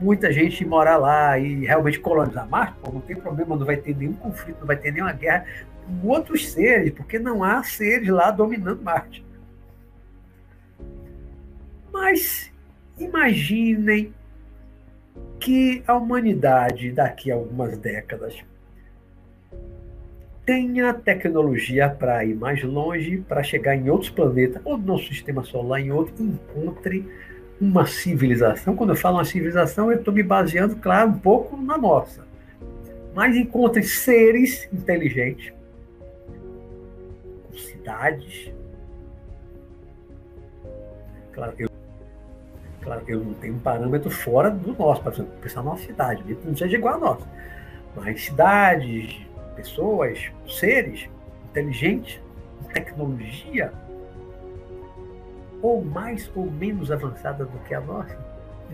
[0.00, 4.12] muita gente morar lá e realmente colonizar Marte, não tem problema, não vai ter nenhum
[4.12, 5.46] conflito, não vai ter nenhuma guerra
[6.02, 9.24] com outros seres, porque não há seres lá dominando Marte.
[11.92, 12.52] Mas
[12.98, 14.12] imaginem
[15.40, 18.44] que a humanidade daqui a algumas décadas
[20.46, 25.42] tenha tecnologia para ir mais longe, para chegar em outros planetas, ou no nosso sistema
[25.42, 27.04] solar, em outro, encontre
[27.60, 28.76] uma civilização.
[28.76, 32.24] Quando eu falo uma civilização, eu estou me baseando, claro, um pouco na nossa.
[33.12, 35.52] Mas encontre seres inteligentes,
[37.48, 38.52] com cidades.
[41.32, 41.68] Claro, eu,
[42.82, 46.76] claro, eu não tenho um parâmetro fora do nosso, para pensar nossa cidade, não seja
[46.76, 47.26] igual a nossa.
[47.96, 49.26] Mas cidades,
[49.56, 51.08] pessoas, seres
[51.50, 52.20] inteligentes,
[52.72, 53.72] tecnologia,
[55.62, 58.16] ou mais ou menos avançada do que a nossa,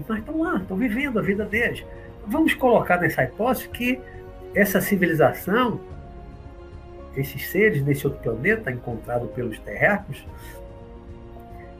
[0.09, 1.85] Mas estão lá, estão vivendo a vida deles.
[2.27, 4.01] Vamos colocar nessa hipótese que
[4.55, 5.81] essa civilização,
[7.17, 10.27] esses seres nesse outro planeta encontrado pelos terráqueos,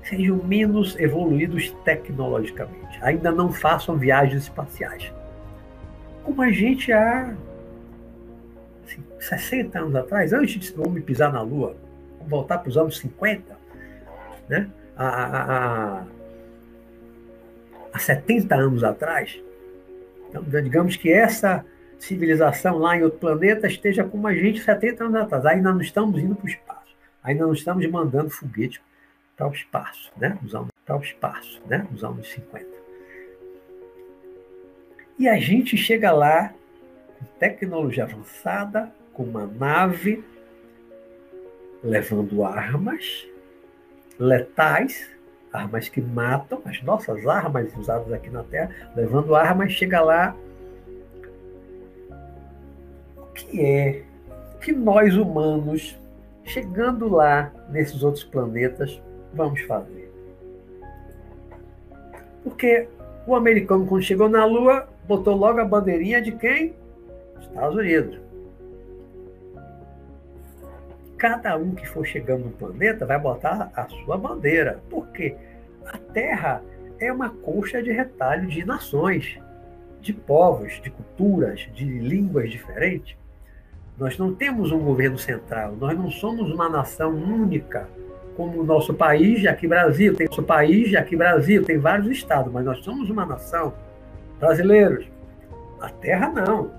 [0.05, 5.13] sejam menos evoluídos tecnologicamente, ainda não façam viagens espaciais.
[6.25, 7.35] Como a gente há
[9.23, 11.77] 60 anos atrás, antes de o homem pisar na Lua,
[12.19, 13.57] vamos voltar para os anos 50,
[14.49, 14.69] né?
[14.97, 16.05] há, há,
[17.93, 19.41] há 70 anos atrás.
[20.29, 21.65] Então, digamos que essa
[21.99, 25.47] civilização lá em outro planeta esteja como a gente 70 anos atrás.
[25.47, 26.97] Ainda não estamos indo para o espaço.
[27.23, 28.83] Ainda não estamos mandando foguete
[29.37, 30.37] para o espaço, né?
[30.43, 31.87] Nos anos, para o espaço, né?
[31.91, 32.67] Nos anos 50.
[35.19, 36.53] E a gente chega lá
[37.19, 40.25] com tecnologia avançada, com uma nave
[41.83, 43.27] levando armas
[44.19, 45.11] letais,
[45.53, 50.37] armas que matam, as nossas armas usadas aqui na Terra, levando armas, chega lá.
[53.17, 54.03] O que é
[54.61, 55.99] que nós humanos,
[56.45, 59.03] chegando lá nesses outros planetas,
[59.35, 60.11] vamos fazer?
[62.45, 62.89] Porque
[63.27, 66.75] o americano, quando chegou na Lua, botou logo a bandeirinha de quem?
[67.41, 68.32] Estados Unidos
[71.23, 74.83] cada um que for chegando no planeta vai botar a sua bandeira.
[74.91, 75.37] Por quê?
[75.87, 76.61] A Terra
[76.99, 79.39] é uma coxa de retalho de nações,
[80.01, 83.17] de povos, de culturas, de línguas diferentes.
[83.97, 87.89] Nós não temos um governo central, nós não somos uma nação única,
[88.37, 92.65] como o nosso país, aqui Brasil, tem nosso país, aqui Brasil, tem vários estados, mas
[92.65, 93.75] nós somos uma nação,
[94.41, 95.07] brasileiros.
[95.81, 96.73] A Terra não.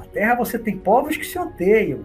[0.00, 2.04] A Terra você tem povos que se odeiam,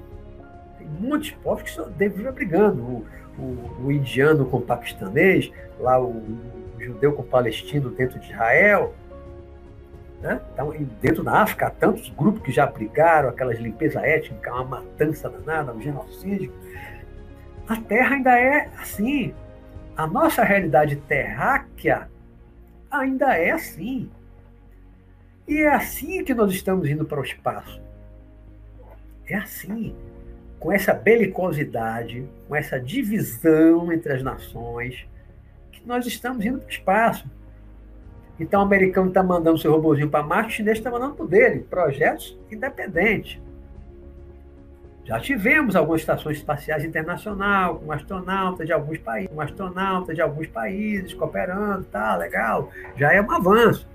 [0.99, 2.81] muitos povos que devem brigando.
[2.81, 3.05] O,
[3.37, 8.31] o, o, indiano com o paquistanês, lá o, o, judeu com o palestino dentro de
[8.31, 8.93] Israel.
[10.21, 10.39] Né?
[10.53, 15.29] Então, dentro da África, há tantos grupos que já brigaram, aquelas limpeza étnica, uma matança
[15.29, 16.51] danada, um genocídio.
[17.67, 19.33] A Terra ainda é assim.
[19.97, 22.09] A nossa realidade terráquea
[22.89, 24.09] ainda é assim.
[25.47, 27.81] E é assim que nós estamos indo para o espaço.
[29.27, 29.95] É assim
[30.59, 35.05] com essa belicosidade, com essa divisão entre as nações,
[35.71, 37.29] que nós estamos indo para o espaço.
[38.39, 41.65] Então, o americano está mandando seu robôzinho para Marte, o chinês está mandando para dele,
[41.69, 43.39] projetos independentes.
[45.05, 50.47] Já tivemos algumas estações espaciais internacionais, com astronautas de alguns países, com astronautas de alguns
[50.47, 53.87] países cooperando, tá legal, já é um avanço.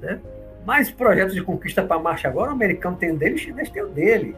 [0.00, 0.20] Né?
[0.66, 3.82] Mas projetos de conquista para Marte agora, o americano tem o dele, o chinês tem
[3.82, 4.36] o dele.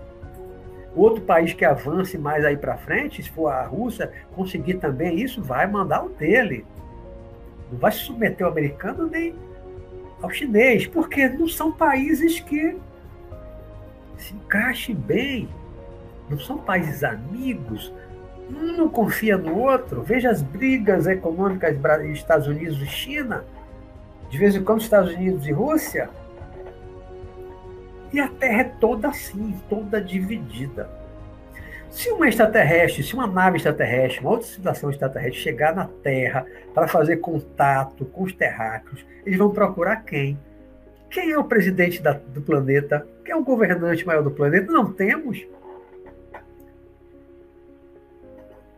[0.99, 5.41] Outro país que avance mais aí para frente, se for a Rússia, conseguir também isso,
[5.41, 6.67] vai mandar o dele.
[7.71, 9.33] Não vai se submeter ao americano nem
[10.21, 12.77] ao chinês, porque não são países que
[14.17, 15.49] se encaixem bem.
[16.29, 17.95] Não são países amigos.
[18.51, 20.03] Um não confia no outro.
[20.03, 21.77] Veja as brigas econômicas
[22.13, 23.45] Estados Unidos e China.
[24.29, 26.11] De vez em quando, Estados Unidos e Rússia
[28.13, 30.89] e a Terra é toda assim, toda dividida.
[31.91, 36.87] Se uma extraterrestre, se uma nave extraterrestre, uma outra civilização extraterrestre chegar na Terra para
[36.87, 40.39] fazer contato com os terráqueos, eles vão procurar quem?
[41.11, 43.07] Quem é o presidente da, do planeta?
[43.25, 44.71] Quem é o governante maior do planeta?
[44.71, 45.47] Não temos.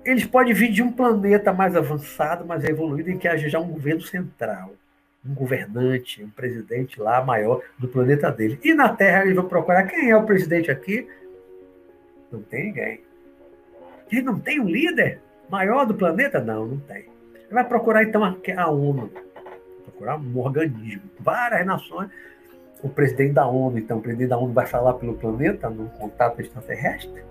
[0.05, 3.69] Eles podem vir de um planeta mais avançado, mais evoluído, em que haja já um
[3.69, 4.73] governo central
[5.25, 8.59] um governante, um presidente lá maior do planeta dele.
[8.65, 11.07] E na Terra eles vão procurar quem é o presidente aqui?
[12.33, 13.01] Não tem ninguém.
[14.11, 16.41] Ele não tem um líder maior do planeta?
[16.41, 17.09] Não, não tem.
[17.35, 19.11] Ele vai procurar então a, a ONU,
[19.85, 22.11] procurar um organismo, várias nações.
[22.83, 26.41] O presidente da ONU, então, o presidente da ONU vai falar pelo planeta, num contato
[26.41, 27.23] extraterrestre?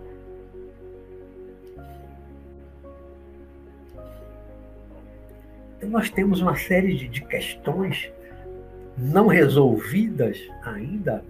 [5.79, 8.11] Então, nós temos uma série de, de questões
[8.97, 11.23] não resolvidas ainda,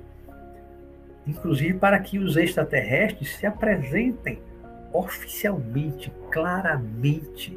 [1.28, 4.42] inclusive para que os extraterrestres se apresentem
[4.92, 7.56] oficialmente, claramente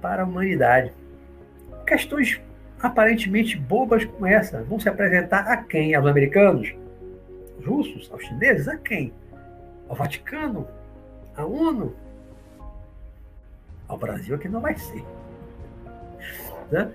[0.00, 0.94] para a humanidade.
[1.86, 2.40] Questões
[2.80, 5.94] aparentemente bobas como essa vão se apresentar a quem?
[5.94, 6.74] Aos americanos?
[7.58, 8.10] Aos russos?
[8.10, 8.66] Aos chineses?
[8.66, 9.12] A quem?
[9.86, 10.66] Ao Vaticano?
[11.36, 11.94] À ONU?
[13.86, 15.04] Ao Brasil é que não vai ser.
[16.70, 16.90] Né?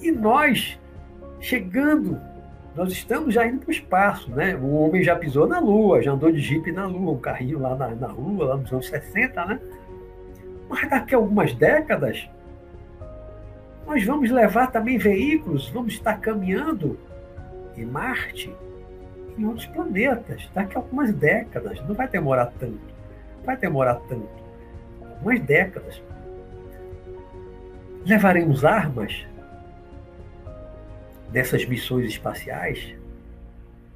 [0.00, 0.78] E nós,
[1.40, 2.20] chegando,
[2.74, 4.30] nós estamos já indo para o espaço.
[4.30, 4.54] Né?
[4.56, 7.74] O homem já pisou na Lua, já andou de jipe na Lua, um carrinho lá
[7.74, 9.44] na, na Lua, lá nos anos 60.
[9.44, 9.60] Né?
[10.68, 12.28] Mas daqui a algumas décadas,
[13.86, 16.98] nós vamos levar também veículos, vamos estar caminhando
[17.76, 18.54] em Marte,
[19.36, 21.80] em outros planetas, daqui a algumas décadas.
[21.86, 22.80] Não vai demorar tanto.
[23.44, 24.28] Vai demorar tanto.
[25.00, 26.02] Algumas décadas.
[28.08, 29.26] Levaremos armas
[31.30, 32.94] dessas missões espaciais?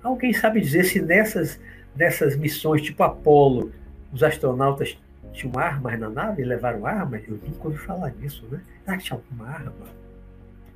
[0.03, 1.59] Alguém sabe dizer se nessas,
[1.97, 3.73] nessas missões, tipo Apolo,
[4.13, 4.99] os astronautas
[5.33, 7.23] tinham armas na nave, levaram armas?
[7.27, 8.61] Eu nunca ouvi falar nisso, né?
[8.85, 9.73] Será que tinha alguma arma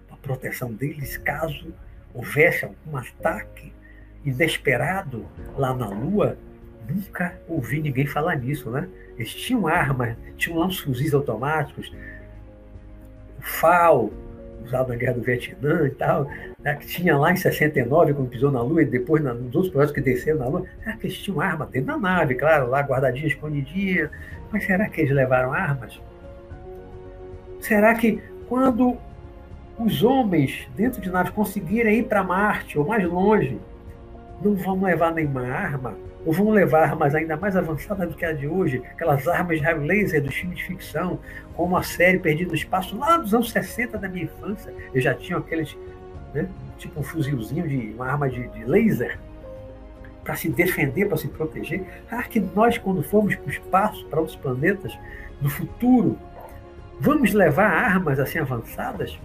[0.08, 1.74] para proteção deles caso
[2.14, 3.70] houvesse algum ataque
[4.24, 5.26] inesperado
[5.58, 6.38] lá na Lua?
[6.88, 8.88] Nunca ouvi ninguém falar nisso, né?
[9.18, 11.92] Eles tinham armas, tinham lá uns fuzis automáticos,
[13.46, 14.10] o FAL,
[14.64, 16.28] usado na Guerra do Vietnã e tal,
[16.62, 19.72] né, que tinha lá em 69, quando pisou na Lua, e depois na, nos outros
[19.72, 22.80] projetos que desceram na Lua, será que eles tinham arma dentro da nave, claro, lá
[22.80, 24.10] guardadinha, escondidinha,
[24.50, 26.00] mas será que eles levaram armas?
[27.60, 28.96] Será que quando
[29.78, 33.58] os homens dentro de naves conseguirem ir para Marte ou mais longe,
[34.42, 35.94] não vão levar nenhuma arma?
[36.26, 39.64] Ou vão levar armas ainda mais avançadas do que a de hoje, aquelas armas de
[39.64, 41.20] raio laser dos filmes de ficção,
[41.54, 44.74] como a série Perdido no Espaço, lá dos anos 60 da minha infância.
[44.92, 45.78] Eu já tinha aqueles,
[46.34, 46.48] né,
[46.78, 49.20] tipo um fuzilzinho de uma arma de, de laser
[50.24, 51.84] para se defender, para se proteger.
[52.10, 54.98] Ah, que nós, quando formos para o espaço, para outros planetas,
[55.40, 56.18] no futuro,
[56.98, 59.16] vamos levar armas assim avançadas?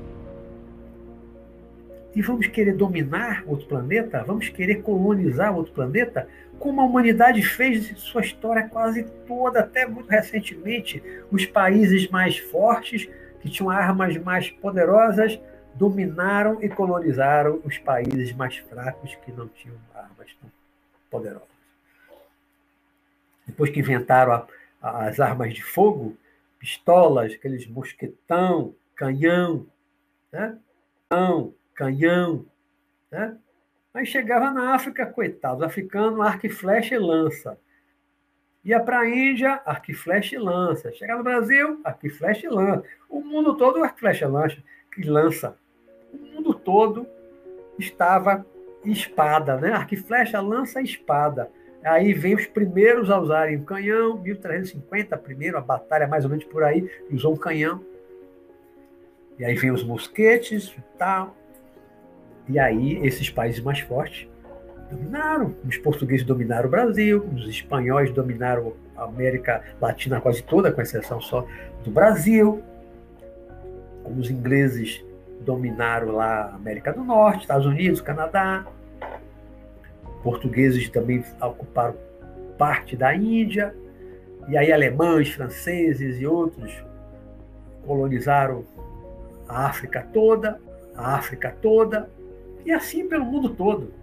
[2.14, 4.24] E vamos querer dominar outro planeta?
[4.24, 6.28] Vamos querer colonizar outro planeta?
[6.62, 11.02] Como a humanidade fez sua história quase toda, até muito recentemente,
[11.32, 13.10] os países mais fortes,
[13.42, 15.40] que tinham armas mais poderosas,
[15.74, 20.52] dominaram e colonizaram os países mais fracos, que não tinham armas tão
[21.10, 21.50] poderosas.
[23.48, 24.46] Depois que inventaram
[24.80, 26.16] a, as armas de fogo,
[26.60, 29.66] pistolas, aqueles mosquetão, canhão,
[30.32, 30.60] né?
[31.10, 32.46] Canhão, canhão.
[33.10, 33.36] Né?
[33.94, 37.58] Aí chegava na África, coitado, africano, arco e flecha e lança.
[38.64, 40.92] Ia para a Índia, arco e flecha e lança.
[40.94, 42.84] Chegava no Brasil, arco e flecha e lança.
[43.10, 44.26] O mundo todo, arco e flecha
[44.98, 45.58] e lança.
[46.14, 47.06] O mundo todo
[47.78, 48.46] estava
[48.86, 49.72] espada, né?
[49.74, 51.52] Arco e flecha, lança e espada.
[51.84, 56.46] Aí vem os primeiros a usarem o canhão, 1350, primeiro, a batalha mais ou menos
[56.46, 57.84] por aí, usou um canhão.
[59.40, 61.36] E aí vem os mosquetes e tal.
[62.52, 64.28] E aí esses países mais fortes
[64.92, 65.56] dominaram.
[65.66, 71.22] Os portugueses dominaram o Brasil, os espanhóis dominaram a América Latina quase toda, com exceção
[71.22, 71.48] só
[71.82, 72.62] do Brasil.
[74.04, 75.02] Os ingleses
[75.40, 78.66] dominaram lá a América do Norte, Estados Unidos, Canadá.
[80.22, 81.96] Portugueses também ocuparam
[82.58, 83.74] parte da Índia.
[84.50, 86.84] E aí alemães, franceses e outros
[87.86, 88.66] colonizaram
[89.48, 90.60] a África toda,
[90.96, 92.10] a África toda,
[92.66, 93.94] e assim pelo mundo todo.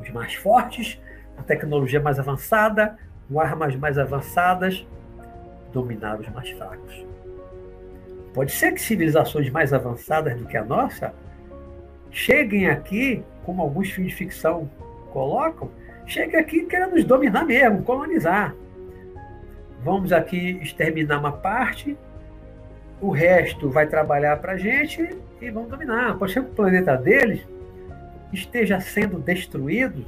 [0.00, 1.00] Os mais fortes,
[1.36, 2.96] com tecnologia mais avançada,
[3.28, 4.86] com armas mais avançadas,
[5.72, 7.06] dominaram os mais fracos.
[8.32, 11.14] Pode ser que civilizações mais avançadas do que a nossa
[12.10, 14.70] cheguem aqui, como alguns filmes de ficção
[15.12, 15.70] colocam,
[16.06, 18.54] cheguem aqui querendo nos dominar mesmo, colonizar.
[19.82, 21.96] Vamos aqui exterminar uma parte,
[23.00, 26.18] o resto vai trabalhar para a gente e vão dominar.
[26.18, 27.46] Pode ser que o planeta deles
[28.32, 30.04] esteja sendo destruído.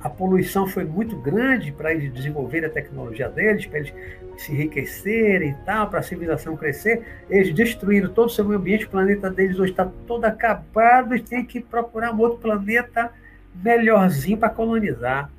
[0.00, 3.92] A poluição foi muito grande para eles desenvolverem a tecnologia deles, para eles
[4.36, 7.02] se enriquecerem e tal, para a civilização crescer.
[7.28, 11.20] Eles destruíram todo o seu meio ambiente, o planeta deles hoje está todo acabado e
[11.20, 13.10] tem que procurar um outro planeta
[13.54, 15.30] melhorzinho para colonizar.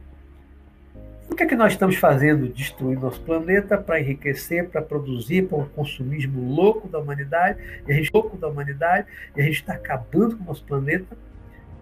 [1.29, 2.47] O que é que nós estamos fazendo?
[2.47, 7.95] Destruir nosso planeta para enriquecer, para produzir, para um consumismo louco da humanidade, e a
[7.95, 11.17] gente louco da humanidade, e a gente está acabando com o nosso planeta.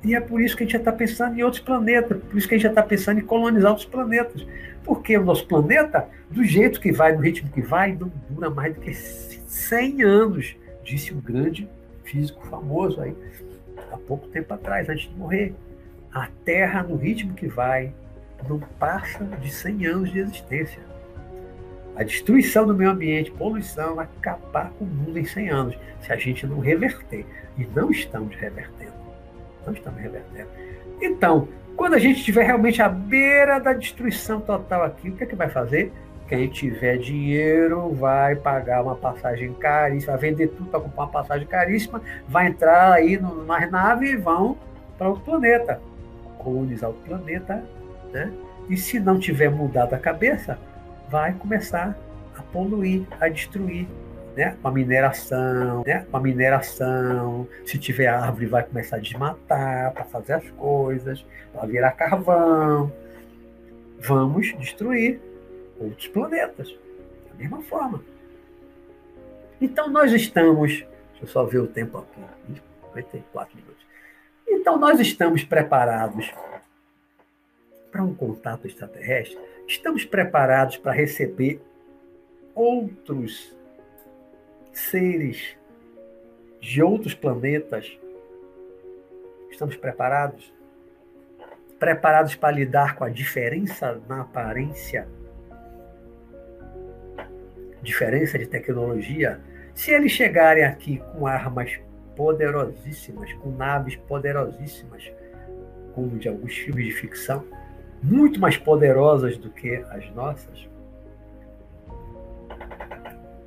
[0.03, 2.47] E é por isso que a gente já está pensando em outros planetas, por isso
[2.47, 4.45] que a gente já está pensando em colonizar outros planetas.
[4.83, 8.73] Porque o nosso planeta, do jeito que vai, do ritmo que vai, não dura mais
[8.73, 11.67] do que 100 anos, disse um grande
[12.03, 13.15] físico famoso aí,
[13.91, 15.53] há pouco tempo atrás, antes de morrer.
[16.13, 17.91] A Terra, no ritmo que vai,
[18.47, 20.81] não passa de 100 anos de existência.
[21.95, 26.11] A destruição do meio ambiente, poluição, vai acabar com o mundo em 100 anos, se
[26.11, 27.25] a gente não reverter.
[27.57, 28.93] E não estamos revertendo.
[29.65, 30.49] Não estamos revertendo.
[31.01, 35.27] Então, quando a gente estiver realmente à beira da destruição total aqui, o que é
[35.27, 35.91] que vai fazer?
[36.27, 41.47] Quem tiver dinheiro vai pagar uma passagem caríssima, vai vender tudo para comprar uma passagem
[41.47, 44.57] caríssima, vai entrar aí nas naves e vão
[44.97, 45.79] para outro planeta.
[46.37, 47.63] Colonizar o planeta
[48.15, 48.33] né?
[48.69, 50.57] E se não tiver mudado a cabeça,
[51.09, 51.95] vai começar
[52.35, 53.87] a poluir, a destruir
[54.35, 54.57] né?
[54.61, 56.05] Com a mineração, né?
[56.11, 57.47] Com a mineração.
[57.65, 62.91] Se tiver árvore, vai começar a desmatar para fazer as coisas, para virar carvão.
[63.99, 65.19] Vamos destruir
[65.79, 66.75] outros planetas.
[67.29, 68.01] Da mesma forma.
[69.59, 70.71] Então nós estamos.
[70.71, 72.61] Deixa eu só ver o tempo aqui.
[72.93, 73.85] 54 minutos.
[74.47, 76.31] Então nós estamos preparados
[77.95, 79.39] para um contato extraterrestre?
[79.65, 81.61] Estamos preparados para receber
[82.53, 83.55] outros
[84.73, 85.55] seres
[86.59, 87.97] de outros planetas?
[89.49, 90.53] Estamos preparados?
[91.79, 95.07] Preparados para lidar com a diferença na aparência?
[97.81, 99.39] Diferença de tecnologia?
[99.73, 101.79] Se eles chegarem aqui com armas
[102.13, 105.09] poderosíssimas, com naves poderosíssimas,
[105.93, 107.45] como de alguns filmes de ficção,
[108.01, 110.67] muito mais poderosas do que as nossas,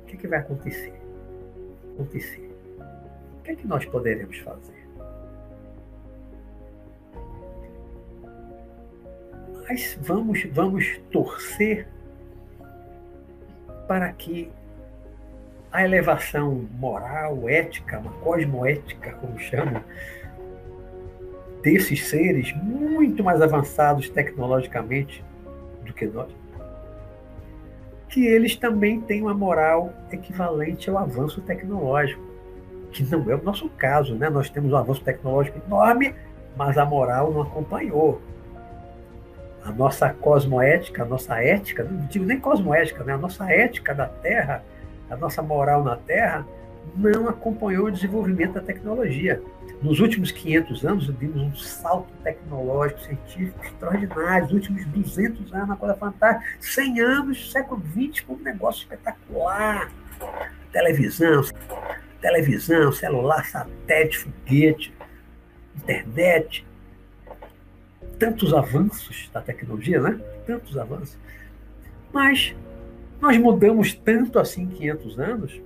[0.03, 0.93] o que, que vai acontecer?
[1.93, 2.49] Acontecer.
[3.39, 4.79] O que é que nós poderemos fazer?
[9.67, 11.87] Mas vamos, vamos torcer
[13.87, 14.51] para que
[15.71, 19.83] a elevação moral, ética, uma cosmoética, como chamam,
[21.61, 25.23] desses seres muito mais avançados tecnologicamente
[25.85, 26.29] do que nós,
[28.07, 32.21] que eles também têm uma moral equivalente ao avanço tecnológico,
[32.91, 34.29] que não é o nosso caso, né?
[34.29, 36.15] Nós temos um avanço tecnológico enorme,
[36.57, 38.19] mas a moral não acompanhou.
[39.63, 43.13] A nossa cosmoética, a nossa ética, não digo nem cosmoética, né?
[43.13, 44.63] A nossa ética da Terra,
[45.09, 46.47] a nossa moral na Terra,
[46.95, 49.41] não acompanhou o desenvolvimento da tecnologia.
[49.81, 54.43] Nos últimos 500 anos, vimos um salto tecnológico, científico extraordinário.
[54.43, 56.57] Nos últimos 200 anos, uma coisa fantástica.
[56.59, 59.91] 100 anos, século XX, foi um negócio espetacular.
[60.71, 61.43] Televisão,
[62.21, 64.93] televisão, celular, satélite, foguete,
[65.77, 66.67] internet.
[68.17, 70.19] Tantos avanços da tecnologia, né?
[70.45, 71.17] Tantos avanços.
[72.11, 72.53] Mas
[73.21, 75.61] nós mudamos tanto assim em 500 anos,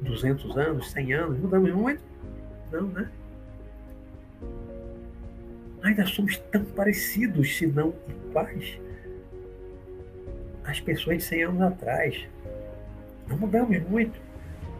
[0.00, 2.09] 200 anos, 100 anos, mudamos muito?
[2.72, 3.08] Não, né?
[5.82, 8.78] Ainda somos tão parecidos, se não iguais,
[10.64, 12.26] às pessoas de 100 anos atrás.
[13.26, 14.20] Não mudamos muito.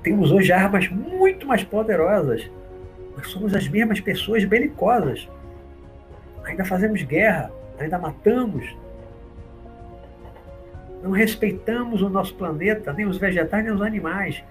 [0.02, 2.50] Temos hoje armas muito mais poderosas.
[3.16, 5.28] Nós somos as mesmas pessoas belicosas.
[6.44, 8.76] Ainda fazemos guerra, ainda matamos.
[11.02, 14.42] Não respeitamos o nosso planeta, nem os vegetais, nem os animais.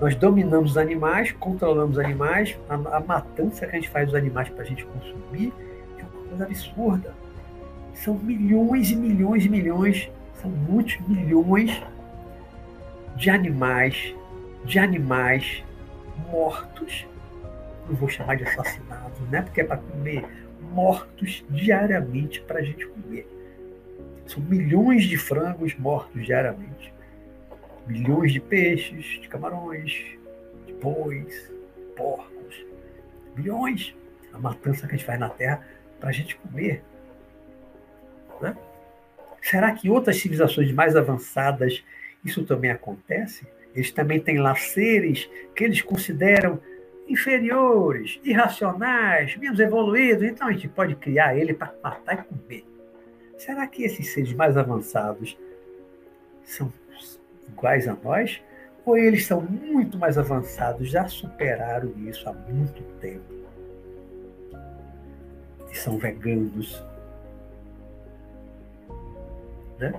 [0.00, 4.14] Nós dominamos os animais, controlamos os animais, a, a matança que a gente faz dos
[4.14, 5.52] animais para a gente consumir
[5.98, 7.14] é uma coisa absurda.
[7.94, 10.08] São milhões e milhões e milhões,
[10.40, 11.82] são muitos milhões
[13.16, 14.14] de animais,
[14.64, 15.64] de animais
[16.30, 17.04] mortos,
[17.88, 19.42] não vou chamar de assassinados, né?
[19.42, 20.24] Porque é para comer,
[20.72, 23.26] mortos diariamente para a gente comer.
[24.26, 26.92] São milhões de frangos mortos diariamente
[27.88, 29.92] milhões de peixes, de camarões,
[30.66, 31.50] de bois,
[31.96, 32.66] porcos,
[33.34, 33.94] milhões.
[34.32, 35.66] A matança que a gente faz na Terra
[35.98, 36.84] para a gente comer.
[38.40, 38.56] Né?
[39.42, 41.82] Será que outras civilizações mais avançadas
[42.24, 43.46] isso também acontece?
[43.74, 46.60] Eles também têm lá seres que eles consideram
[47.08, 52.64] inferiores, irracionais, menos evoluídos, então a gente pode criar ele para matar e comer.
[53.38, 55.38] Será que esses seres mais avançados
[56.44, 56.72] são
[57.58, 58.40] iguais a nós,
[58.86, 63.34] ou eles são muito mais avançados, já superaram isso há muito tempo.
[65.70, 66.82] E são veganos.
[69.78, 69.92] Né?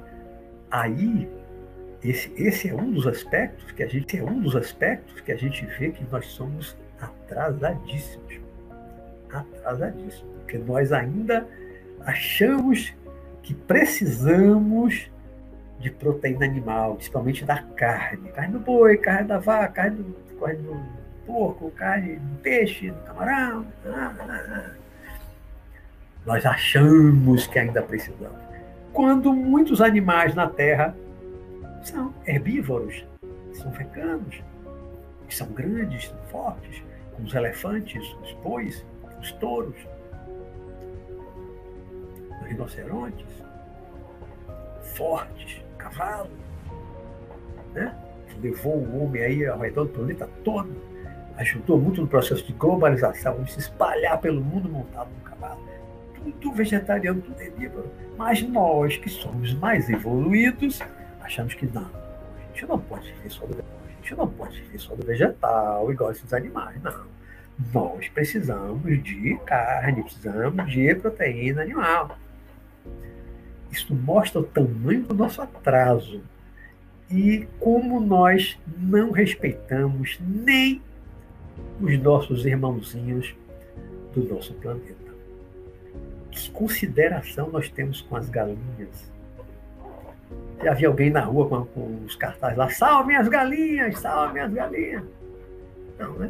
[0.71, 1.29] Aí,
[2.03, 5.35] esse, esse é um dos aspectos que a gente é um dos aspectos que a
[5.35, 8.39] gente vê que nós somos atrasadíssimos.
[9.31, 10.33] Atrasadíssimos.
[10.39, 11.47] Porque nós ainda
[12.01, 12.93] achamos
[13.43, 15.11] que precisamos
[15.79, 18.29] de proteína animal, principalmente da carne.
[18.31, 20.79] Carne do boi, carne da vaca, carne do, carne do
[21.25, 23.65] porco, carne do peixe, do camarão.
[26.25, 28.37] Nós achamos que ainda precisamos.
[28.91, 30.95] Quando muitos animais na Terra
[31.81, 33.05] são herbívoros,
[33.53, 34.43] são veganos,
[35.29, 38.85] são grandes, são fortes, como os elefantes, os bois,
[39.21, 39.75] os touros,
[42.41, 43.27] os rinocerontes,
[44.95, 46.29] fortes, cavalo,
[47.73, 47.95] né?
[48.41, 50.69] levou o homem aí redor do planeta todo,
[51.37, 55.59] ajudou muito no processo de globalização, de se espalhar pelo mundo montado no cavalo.
[56.13, 57.89] Tudo vegetariano, tudo herbívoro.
[58.17, 60.81] Mas nós, que somos mais evoluídos,
[61.21, 61.85] achamos que não.
[61.85, 65.05] A gente não pode viver só do A gente gente não pode viver só do
[65.05, 67.05] vegetal igual esses animais, não.
[67.73, 72.17] Nós precisamos de carne, precisamos de proteína animal.
[73.71, 76.21] Isso mostra o tamanho do nosso atraso
[77.09, 80.81] e como nós não respeitamos nem
[81.81, 83.35] os nossos irmãozinhos
[84.13, 84.95] do nosso planeta.
[86.31, 89.11] Que consideração nós temos com as galinhas?
[90.63, 94.53] Já vi alguém na rua com, com os cartazes lá, salve minhas galinhas, salve minhas
[94.53, 95.03] galinhas.
[95.97, 96.29] Não, né?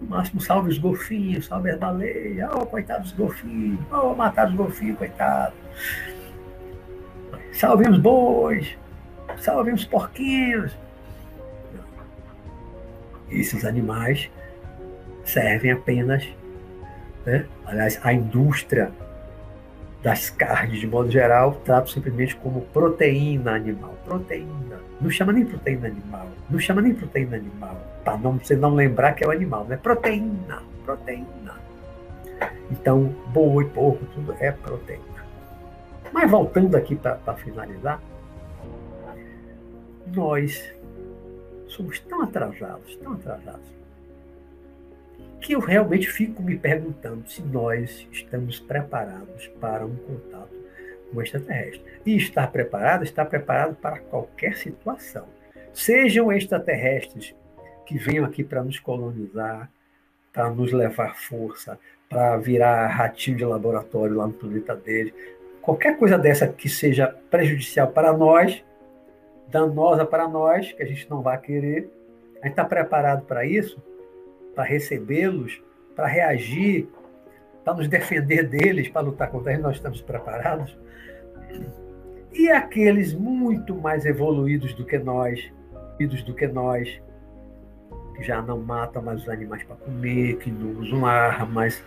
[0.00, 4.54] No máximo, salve os golfinhos, salve as baleias, oh, coitado dos golfinhos, oh, matar os
[4.54, 5.54] golfinhos, coitado.
[7.52, 8.76] Salve os bois,
[9.38, 10.76] salve os porquinhos.
[13.30, 14.30] Esses animais
[15.24, 16.26] servem apenas,
[17.24, 17.46] né?
[17.66, 18.90] aliás, a indústria
[20.02, 23.94] das carnes, de modo geral, trato simplesmente como proteína animal.
[24.04, 24.80] Proteína.
[25.00, 26.26] Não chama nem proteína animal.
[26.48, 27.76] Não chama nem proteína animal.
[28.04, 29.64] Para não, você não lembrar que é o animal.
[29.64, 30.62] Não é proteína.
[30.84, 31.60] Proteína.
[32.70, 35.09] Então, boi, porco, tudo é proteína.
[36.12, 38.02] Mas voltando aqui para finalizar,
[40.14, 40.72] nós
[41.66, 43.70] somos tão atrasados, tão atrasados,
[45.40, 50.54] que eu realmente fico me perguntando se nós estamos preparados para um contato
[51.10, 51.82] com o extraterrestre.
[52.04, 55.26] E estar preparado, estar preparado para qualquer situação.
[55.72, 57.34] Sejam extraterrestres
[57.86, 59.70] que venham aqui para nos colonizar,
[60.32, 65.14] para nos levar força, para virar ratinho de laboratório lá no planeta dele.
[65.70, 68.64] Qualquer coisa dessa que seja prejudicial para nós,
[69.46, 71.88] danosa para nós, que a gente não vai querer,
[72.42, 73.80] a gente está preparado para isso?
[74.52, 75.62] para recebê-los,
[75.94, 76.88] para reagir,
[77.64, 80.76] para nos defender deles, para lutar contra eles, nós estamos preparados.
[82.32, 85.52] E aqueles muito mais evoluídos do que nós,
[86.26, 87.00] do que nós,
[88.16, 91.80] que já não matam mais os animais para comer, que não usam armas,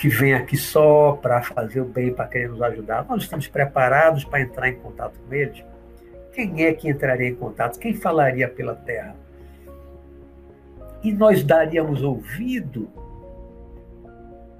[0.00, 4.24] que vêm aqui só para fazer o bem, para querer nos ajudar, nós estamos preparados
[4.24, 5.62] para entrar em contato com eles?
[6.32, 7.78] Quem é que entraria em contato?
[7.78, 9.14] Quem falaria pela terra?
[11.02, 12.88] e nós daríamos ouvido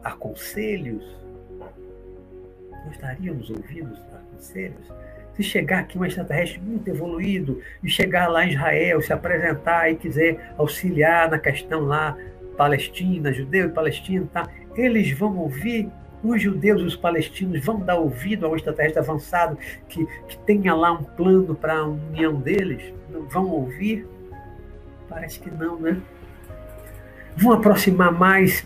[0.02, 1.04] a conselhos?
[2.86, 4.92] Nós daríamos ouvidos a conselhos?
[5.36, 9.96] Se chegar aqui um extraterrestre muito evoluído e chegar lá em Israel, se apresentar e
[9.96, 12.16] quiser auxiliar na questão lá
[12.56, 14.48] palestina, judeu e palestino, tá?
[14.76, 15.88] Eles vão ouvir
[16.22, 19.56] os judeus e os palestinos vão dar ouvido ao extraterrestre avançado
[19.88, 22.92] que, que tenha lá um plano para a união deles?
[23.30, 24.06] Vão ouvir?
[25.08, 26.00] Parece que não, né?
[27.36, 28.64] vão aproximar mais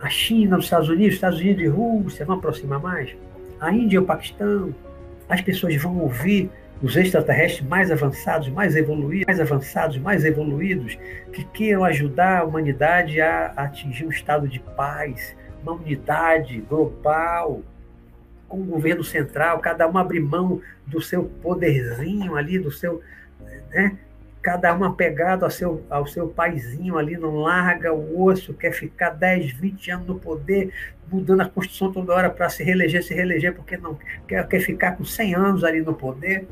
[0.00, 3.14] a China, os Estados Unidos, Estados Unidos e Rússia, vão aproximar mais
[3.60, 4.74] a Índia e o Paquistão.
[5.28, 6.50] As pessoas vão ouvir
[6.82, 10.98] os extraterrestres mais avançados, mais evoluídos, mais avançados, mais evoluídos,
[11.32, 17.62] que queiram ajudar a humanidade a atingir um estado de paz, uma unidade global,
[18.48, 23.00] com o governo central, cada um abrir mão do seu poderzinho ali, do seu,
[23.70, 23.96] né,
[24.42, 29.10] cada um apegado ao seu, ao seu paizinho ali, não larga o osso, quer ficar
[29.10, 30.72] 10, 20 anos no poder,
[31.10, 34.96] mudando a Constituição toda hora para se reeleger, se reeleger, porque não quer, quer ficar
[34.96, 36.46] com 100 anos ali no poder.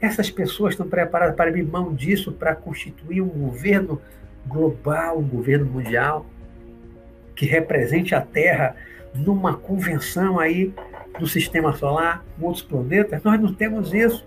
[0.00, 4.00] Essas pessoas estão preparadas para abrir mão disso, para constituir um governo
[4.46, 6.24] global, um governo mundial,
[7.34, 8.76] que represente a Terra
[9.14, 10.72] numa convenção aí
[11.18, 13.22] do sistema solar, com outros planetas.
[13.22, 14.26] Nós não temos isso.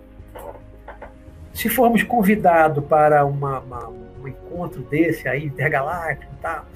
[1.54, 6.66] Se formos convidados para uma, uma, um encontro desse aí, intergaláctico e tal,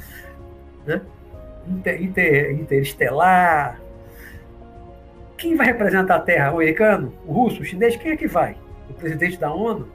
[0.87, 1.03] né?
[1.69, 3.81] Inter, inter, interestelar,
[5.37, 6.53] quem vai representar a Terra?
[6.53, 7.13] O americano?
[7.27, 7.61] O russo?
[7.61, 7.97] O chinês?
[7.97, 8.57] Quem é que vai?
[8.89, 9.89] O presidente da ONU?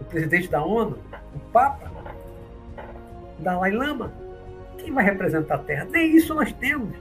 [0.00, 0.98] O presidente da ONU?
[1.34, 1.90] O Papa?
[3.38, 4.12] O Dalai Lama?
[4.78, 5.86] Quem vai representar a Terra?
[5.90, 6.96] Nem isso nós temos.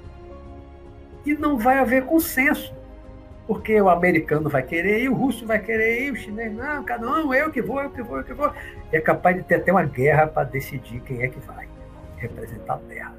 [1.25, 2.73] E não vai haver consenso
[3.47, 7.09] porque o americano vai querer ir, o russo vai querer ir, o chinês, não, cada
[7.09, 8.51] um, eu que vou, eu que vou, eu que vou.
[8.91, 11.65] E é capaz de ter até uma guerra para decidir quem é que vai
[12.17, 13.15] representar a Terra.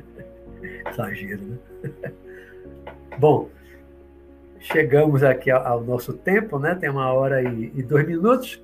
[0.90, 1.58] Exagero, né?
[3.18, 3.50] Bom,
[4.64, 6.74] chegamos aqui ao, nosso tempo, né?
[6.74, 8.62] Tem uma hora e, e dois minutos.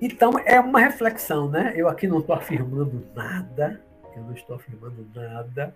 [0.00, 1.72] Então, é uma reflexão, né?
[1.74, 3.80] Eu aqui não estou afirmando nada,
[4.14, 5.74] eu não estou afirmando nada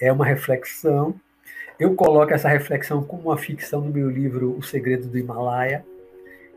[0.00, 1.18] é uma reflexão.
[1.78, 5.84] Eu coloco essa reflexão como uma ficção no meu livro O Segredo do Himalaia,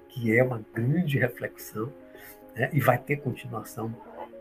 [0.10, 1.92] que é uma grande reflexão,
[2.56, 2.70] né?
[2.74, 3.94] e vai ter continuação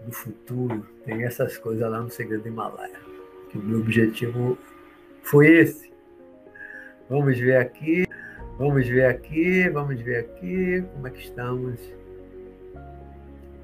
[0.05, 0.87] no futuro.
[1.05, 3.10] Tem essas coisas lá no Segredo do Himalaia.
[3.51, 4.57] Que o meu objetivo
[5.23, 5.91] foi esse.
[7.09, 8.05] Vamos ver aqui.
[8.59, 11.81] Vamos ver aqui, vamos ver aqui como é que estamos.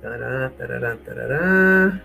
[0.00, 2.00] Tará, tarará, tarará.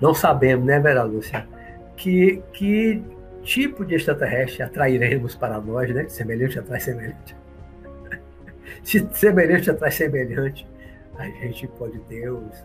[0.00, 1.46] Não sabemos, né, Vera Lúcia?
[1.96, 3.02] Que, que
[3.42, 6.08] tipo de extraterrestre atrairemos para nós, né?
[6.08, 7.36] Semelhante atrai semelhante.
[8.82, 10.66] Se semelhante atrai semelhante,
[11.16, 12.64] a gente pode ter os,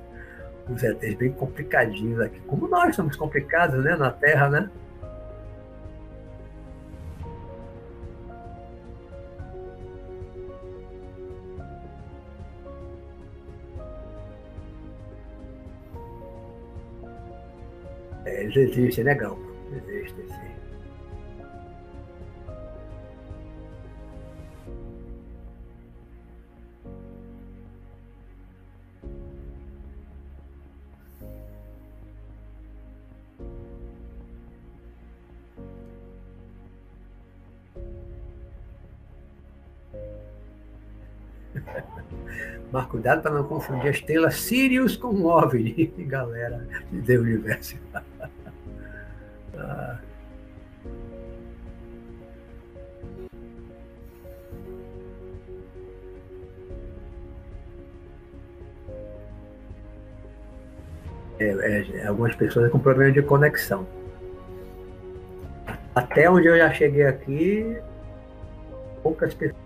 [0.70, 2.40] os ETs bem complicadinhos aqui.
[2.42, 4.70] Como nós somos complicados, né, na Terra, né?
[18.44, 19.42] Eles existem, né, Galpo?
[19.72, 20.34] Existem, sim.
[42.74, 47.78] Mas cuidado para não confundir a estrela Sirius com o OVNI, galera de universo.
[61.40, 63.86] É, é, algumas pessoas com problema de conexão.
[65.94, 67.78] Até onde eu já cheguei aqui,
[69.02, 69.64] poucas pessoas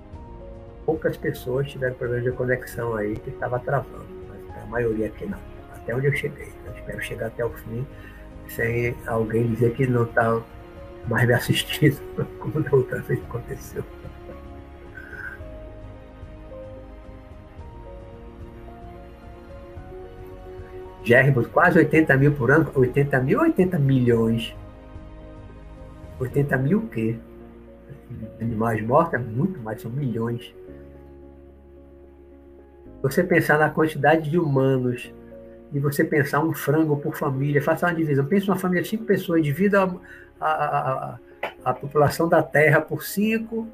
[0.87, 5.37] poucas pessoas tiveram problema de conexão aí que estava travando, mas a maioria aqui não.
[5.75, 6.47] Até onde eu cheguei.
[6.65, 7.85] Eu espero chegar até o fim
[8.49, 10.41] sem alguém dizer que não está
[11.07, 11.99] mais me assistindo,
[12.39, 13.83] como da outra vez aconteceu.
[21.03, 22.69] Gerbos, quase 80 mil por ano.
[22.75, 24.53] 80 mil ou 80 milhões?
[26.19, 27.17] 80 mil o quê?
[28.41, 30.53] Animais mortos é muito mais, são milhões
[33.01, 35.13] você pensar na quantidade de humanos
[35.73, 38.25] e você pensar um frango por família, faça uma divisão.
[38.25, 39.83] Pensa uma família de cinco pessoas, divida
[40.39, 40.79] a, a,
[41.13, 41.19] a,
[41.65, 43.67] a população da Terra por cinco.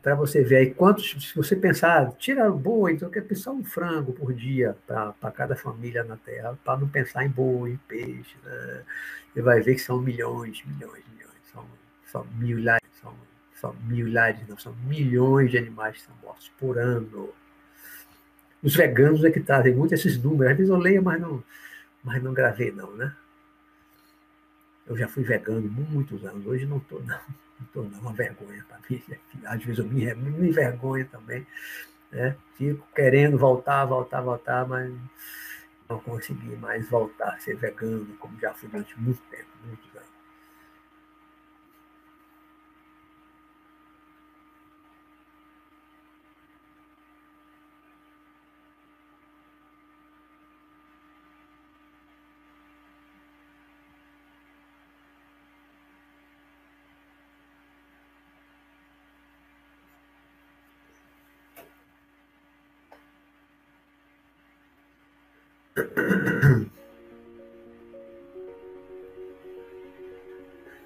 [0.00, 4.12] Para você ver aí quantos, se você pensar, tira boi, então quer pensar um frango
[4.12, 8.36] por dia para cada família na Terra, para não pensar em boi, em peixe.
[8.44, 8.82] Né?
[9.32, 11.64] Você vai ver que são milhões, milhões, milhões, são,
[12.06, 13.12] são milhares, são
[13.64, 17.30] são milhares, não, são milhões de animais que são mortos por ano.
[18.64, 20.52] Os veganos é que trazem muito esses números.
[20.52, 21.44] Às vezes eu leio, mas não,
[22.02, 23.14] mas não gravei, não, né?
[24.86, 27.20] Eu já fui vegano muitos anos, hoje não estou, não.
[27.58, 28.00] Não estou, não.
[28.00, 29.02] Uma vergonha para mim.
[29.44, 31.46] Às vezes eu me, me envergonho também.
[32.10, 32.36] Né?
[32.56, 34.90] Fico querendo voltar, voltar, voltar, mas
[35.88, 39.93] não consegui mais voltar a ser vegano, como já fui durante muito tempo, muitos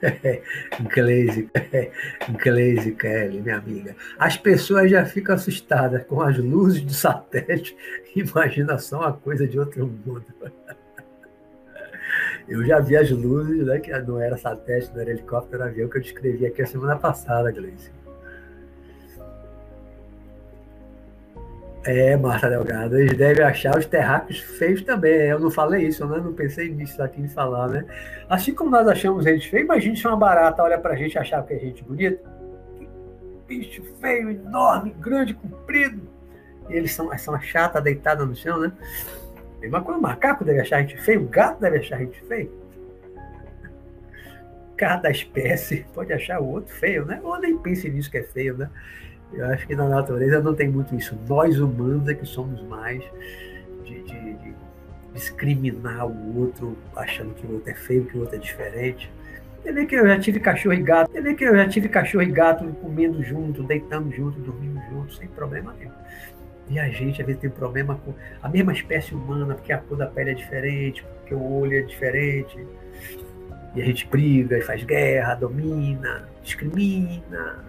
[0.95, 1.51] Glaze,
[2.43, 3.95] Glaze Kelly, minha amiga.
[4.19, 7.77] As pessoas já ficam assustadas com as luzes do satélite.
[8.15, 10.25] Imaginação a coisa de outro mundo.
[12.49, 15.89] Eu já vi as luzes, né, que não era satélite, não era helicóptero, era avião,
[15.89, 17.98] que eu descrevi aqui a semana passada, Gleice.
[21.91, 25.11] É, Marta Delgado, eles devem achar os terráqueos feios também.
[25.11, 26.19] Eu não falei isso, né?
[26.19, 27.87] Não pensei nisso aqui em falar, né?
[28.29, 31.55] Assim como nós achamos eles feios, imagine se uma barata olha pra gente achar que
[31.55, 32.29] a gente bonito.
[32.77, 32.87] Que
[33.47, 36.03] bicho feio, enorme, grande, comprido.
[36.69, 38.71] E eles são, são uma chata deitada no chão, né?
[39.59, 42.21] Mesma coisa, o macaco deve achar a gente feio, o gato deve achar a gente
[42.27, 42.53] feio.
[44.77, 47.19] Cada espécie pode achar o outro feio, né?
[47.25, 48.69] Ou nem pense nisso que é feio, né?
[49.33, 51.19] Eu acho que na natureza não tem muito isso.
[51.29, 53.03] Nós humanos é que somos mais
[53.85, 54.55] de, de, de
[55.15, 59.11] discriminar o outro, achando que o outro é feio, que o outro é diferente.
[59.63, 61.11] Tem que eu já tive cachorro e gato.
[61.11, 65.29] Tem que eu já tive cachorro e gato comendo junto, deitando junto, dormindo junto, sem
[65.29, 65.93] problema nenhum.
[66.71, 69.97] E a gente, às vezes, tem problema com a mesma espécie humana, porque a cor
[69.97, 72.59] da pele é diferente, porque o olho é diferente.
[73.79, 77.65] E a gente briga e faz guerra, domina, discrimina.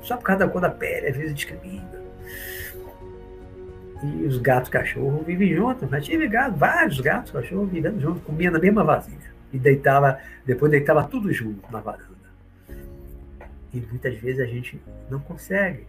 [0.00, 2.00] Só por causa da cor da pele, às vezes discrimina.
[4.02, 5.90] E os gatos e cachorros vivem juntos.
[5.90, 9.30] Já tive gato, vários gatos e cachorros vivendo juntos, comiam na mesma vasilha.
[9.52, 12.06] E deitava, depois deitava tudo junto na varanda.
[13.74, 14.80] E muitas vezes a gente
[15.10, 15.84] não consegue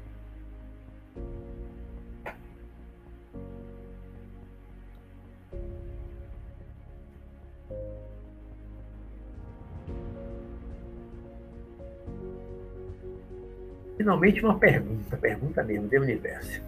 [13.97, 16.61] Finalmente, uma pergunta, pergunta mesmo, do universo.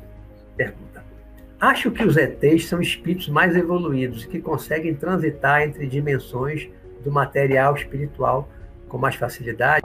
[0.55, 1.03] Pergunta.
[1.59, 6.69] Acho que os ETs são espíritos mais evoluídos que conseguem transitar entre dimensões
[7.03, 8.49] do material espiritual
[8.87, 9.81] com mais facilidade?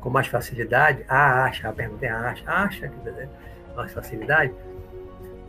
[0.00, 1.04] Com mais facilidade?
[1.08, 3.28] Ah, acha, a pergunta é acha, acha que
[3.76, 4.52] mais facilidade?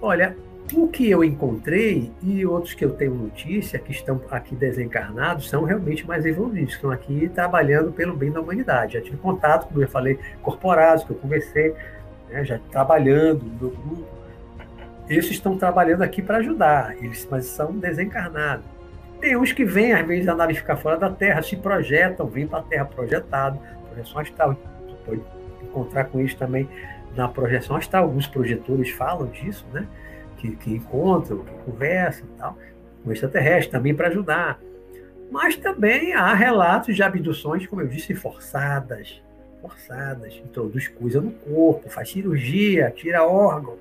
[0.01, 0.35] Olha,
[0.73, 5.63] o que eu encontrei e outros que eu tenho notícia que estão aqui desencarnados são
[5.63, 8.93] realmente mais evoluídos, estão aqui trabalhando pelo bem da humanidade.
[8.93, 11.73] Já tive contato, como eu falei, corporados que eu conversei,
[12.29, 14.07] né, já trabalhando no meu grupo.
[15.09, 18.65] Esses estão trabalhando aqui para ajudar, eles, mas são desencarnados.
[19.19, 22.47] Tem uns que vêm, às vezes, a nave ficar fora da Terra, se projetam, vêm
[22.47, 24.55] para a Terra projetado, projeção astral.
[25.05, 25.21] Pode
[25.63, 26.69] encontrar com isso também
[27.15, 28.03] na projeção astral.
[28.03, 29.85] Alguns projetores falam disso, né?
[30.39, 32.57] Que, que encontram, que conversam e tal,
[33.03, 34.59] com extraterrestres, também para ajudar.
[35.29, 39.21] Mas também há relatos de abduções, como eu disse, forçadas.
[39.61, 40.35] Forçadas.
[40.37, 43.77] Introduz coisa no corpo, faz cirurgia, tira órgão,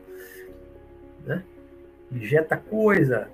[1.24, 1.42] né?
[2.10, 3.28] injeta coisa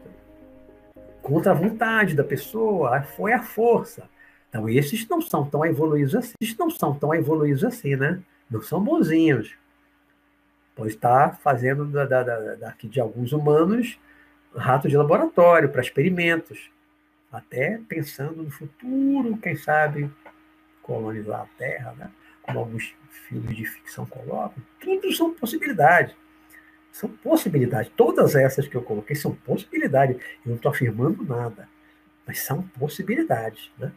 [1.23, 4.05] contra a vontade da pessoa, foi a força.
[4.49, 6.35] Então, esses não são tão evoluídos assim.
[6.41, 8.21] Esses não são tão evoluídos assim, né?
[8.51, 9.57] Não são bonzinhos
[10.75, 13.99] pode estar fazendo da, da, da, daqui de alguns humanos
[14.57, 16.71] ratos de laboratório para experimentos,
[17.33, 20.11] até pensando no futuro, quem sabe
[20.83, 22.11] colonizar a Terra, né?
[22.43, 22.95] como alguns
[23.29, 24.63] filmes de ficção colocam.
[24.79, 26.15] Tudo são possibilidades.
[26.93, 27.91] São possibilidades.
[27.97, 30.17] Todas essas que eu coloquei são possibilidades.
[30.45, 31.69] Eu não estou afirmando nada,
[32.27, 33.73] mas são possibilidades.
[33.79, 33.91] Né?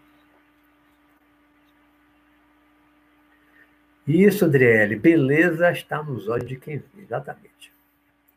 [4.07, 4.95] Isso, Adriele.
[4.95, 7.01] Beleza está nos olhos de quem vê.
[7.01, 7.73] Exatamente.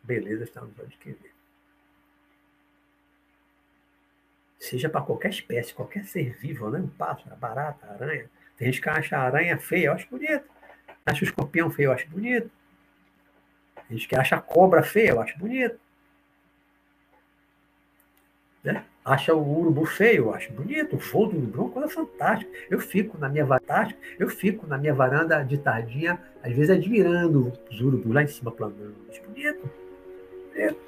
[0.03, 1.31] Beleza está nos olhos de quem vê.
[4.59, 6.79] Seja para qualquer espécie, qualquer ser vivo, né?
[6.81, 8.29] Um pássaro, barata, aranha.
[8.57, 10.45] Tem gente que acha a aranha feia, eu acho bonito.
[11.07, 12.51] Acha o escorpião feio, eu acho bonito.
[13.89, 15.81] Tem gente que acha a cobra feia, eu acho bonito.
[18.63, 18.85] Né?
[19.05, 22.51] acha o urubu feio, eu acho bonito, o voo do urubu é uma coisa fantástica.
[22.69, 27.53] Eu fico na minha varanda, eu fico na minha varanda de tardinha, às vezes admirando
[27.71, 28.95] os urubus lá em cima planando.
[29.09, 29.71] Acho bonito.
[30.53, 30.81] bonito.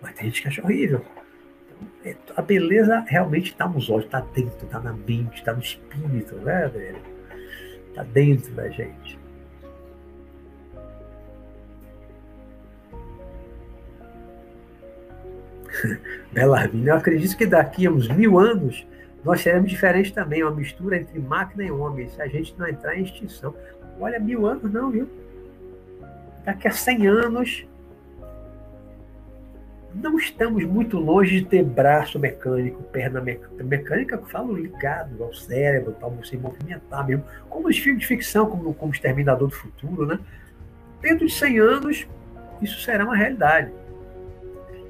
[0.00, 1.04] Mas tem gente que acha horrível.
[2.04, 6.34] Então, a beleza realmente está nos olhos, está dentro, está na mente, está no espírito,
[6.36, 6.98] né, velho?
[7.88, 9.17] Está dentro da gente.
[16.32, 18.86] Belarmino, eu acredito que daqui a uns mil anos
[19.24, 22.96] nós seremos diferentes também, uma mistura entre máquina e homem, se a gente não entrar
[22.96, 23.54] em extinção.
[24.00, 25.08] Olha, mil anos não, viu?
[26.44, 27.66] Daqui a cem anos
[29.94, 35.92] não estamos muito longe de ter braço mecânico, perna mecânica, mecânica falo ligado ao cérebro,
[35.92, 40.18] para você movimentar mesmo, como os filmes de ficção, como, como Exterminador do Futuro, né?
[41.00, 42.06] Dentro de 100 anos,
[42.62, 43.72] isso será uma realidade.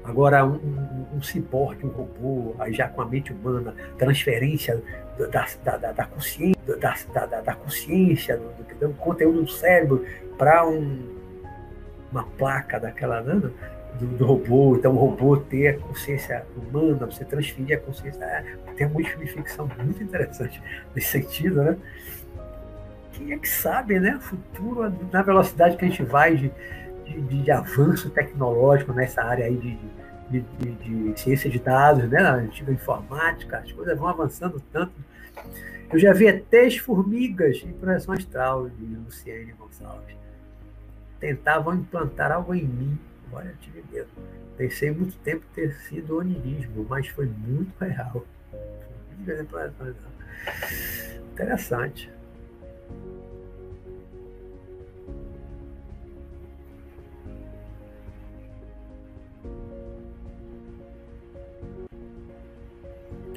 [0.09, 4.81] Agora, um, um, um ciborgue, um robô, aí já com a mente humana, transferência
[5.31, 10.03] da, da, da consciência, da, da, da consciência do, do, conteúdo do cérebro
[10.35, 11.15] para um,
[12.11, 13.51] uma placa daquela né,
[13.99, 18.23] do, do, robô, então o robô ter a consciência humana, você transferir a consciência.
[18.23, 18.43] É,
[18.75, 20.59] tem uma ficção muito interessante
[20.95, 21.77] nesse sentido, né?
[23.13, 24.15] Quem é que sabe, né?
[24.15, 26.51] O futuro, na velocidade que a gente vai de,
[27.05, 29.98] de, de avanço tecnológico nessa área aí de, de,
[30.29, 34.93] de, de, ciência de dados, né, na antiga informática, as coisas vão avançando tanto.
[35.91, 40.15] Eu já vi até formigas em projeção astral de Luciene Gonçalves.
[41.19, 42.97] Tentavam implantar algo em mim.
[43.31, 44.07] Olha, eu tive medo.
[44.55, 48.25] Pensei muito tempo ter sido onirismo, mas foi muito real.
[48.51, 50.11] Formigas em projeção astral.
[51.33, 52.18] Interessante.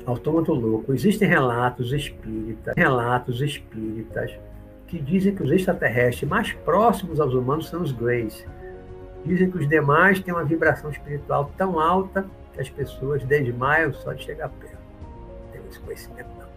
[0.04, 0.92] Autômato louco.
[0.92, 4.32] Existem relatos espíritas, relatos espíritas
[4.88, 8.44] que dizem que os extraterrestres mais próximos aos humanos são os Greys.
[9.24, 14.12] Dizem que os demais têm uma vibração espiritual tão alta que as pessoas desmaiam só
[14.12, 14.76] de chegar perto.
[15.00, 16.48] Não tenho esse conhecimento, não.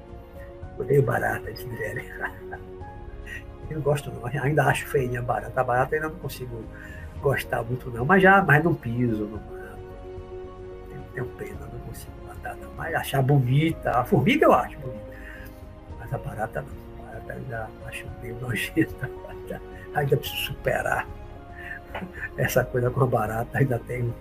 [0.80, 2.04] Odeio barata, disse Mirelle.
[3.70, 4.26] Eu gosto, não.
[4.42, 5.62] Ainda acho feinha barata.
[5.62, 6.64] A barata ainda não consigo
[7.22, 8.06] gostar muito, não.
[8.06, 9.40] Mas já, mas não piso, não.
[10.90, 12.72] Tenho, tenho pena, não consigo matar, não.
[12.76, 13.92] Mas achar bonita.
[13.92, 15.06] A formiga eu acho bonita.
[16.00, 17.04] Mas a barata não.
[17.04, 19.10] A barata ainda acho meio nojenta.
[19.96, 21.08] Ainda preciso superar
[22.38, 23.58] essa coisa com a barata.
[23.58, 24.14] Ainda tenho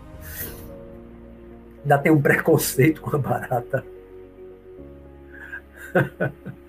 [1.82, 3.84] ainda tem um preconceito com a barata.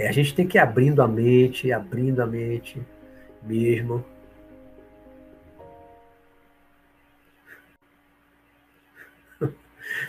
[0.00, 2.80] É, a gente tem que ir abrindo a mente, abrindo a mente
[3.42, 4.04] mesmo.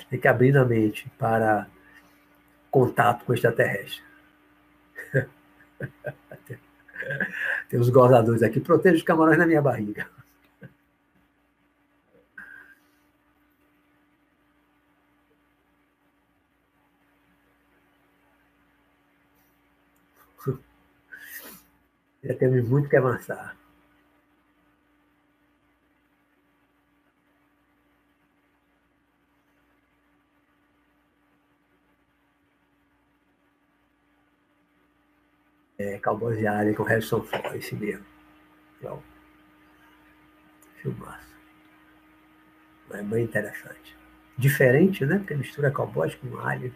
[0.09, 1.67] Tem que abrir a mente para
[2.71, 4.03] contato com extraterrestre.
[7.69, 8.59] Tem os gozadores aqui.
[8.59, 10.09] Proteja os camarões na minha barriga.
[22.23, 23.58] Já temos muito que avançar.
[35.79, 38.05] É, Cowboys de Área com Harrison Ford, esse mesmo.
[38.77, 39.01] Então,
[40.81, 41.29] filmaço.
[42.91, 43.95] É bem interessante.
[44.37, 45.19] Diferente, né?
[45.19, 46.73] Porque mistura cowboys com alien.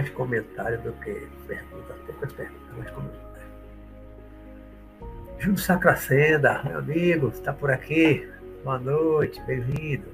[0.00, 3.30] Mais comentário do que pergunta, poucas perguntas, mais comentário.
[5.38, 8.26] Júlio Sacracenda, meu amigo, está por aqui?
[8.64, 10.06] Boa noite, bem-vindo.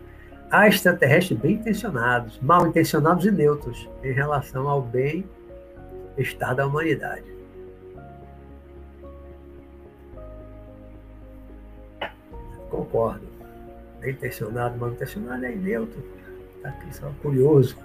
[0.51, 7.25] Há extraterrestres bem intencionados, mal intencionados e neutros em relação ao bem-estar da humanidade.
[12.71, 13.27] Concordo.
[14.01, 16.03] Bem intencionado, mal intencionado é neutro.
[16.57, 17.77] Está aqui só curioso.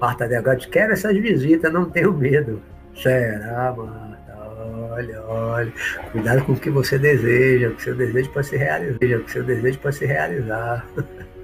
[0.00, 2.62] Marta Delgado, quero essas visitas, não tenho medo.
[2.94, 4.16] Será, Marta?
[4.92, 5.72] Olha, olha.
[6.12, 8.96] Cuidado com o que você deseja, o que seu desejo pode se realizar.
[8.96, 10.86] O que seu desejo pode se realizar.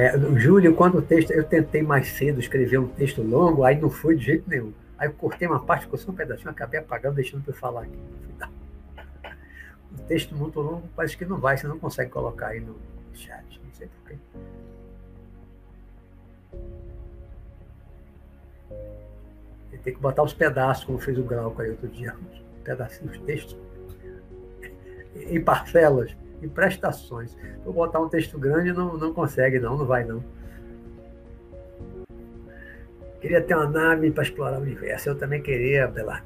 [0.00, 3.90] É, Júlio, quando o texto, eu tentei mais cedo escrever um texto longo, aí não
[3.90, 4.72] foi de jeito nenhum.
[4.96, 7.82] Aí eu cortei uma parte, ficou só um pedacinho, acabei apagando, deixando para eu falar
[7.82, 7.98] aqui.
[9.92, 12.76] Um texto muito longo parece que não vai, você não consegue colocar aí no
[13.12, 14.16] chat, não sei porquê.
[19.82, 22.16] Tem que botar os pedaços, como fez o Glauco aí outro dia,
[22.64, 23.56] pedacinhos, textos
[25.14, 27.36] em parcelas em prestações.
[27.64, 30.22] Vou botar um texto grande não, não consegue, não, não vai não.
[33.20, 35.10] Queria ter uma nave para explorar o universo.
[35.10, 36.24] Eu também queria, Belar,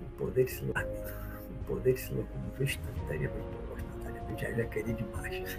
[0.00, 3.54] o poder de se o poder de se locomover instantaneamente.
[4.36, 5.58] Já ia querer demais.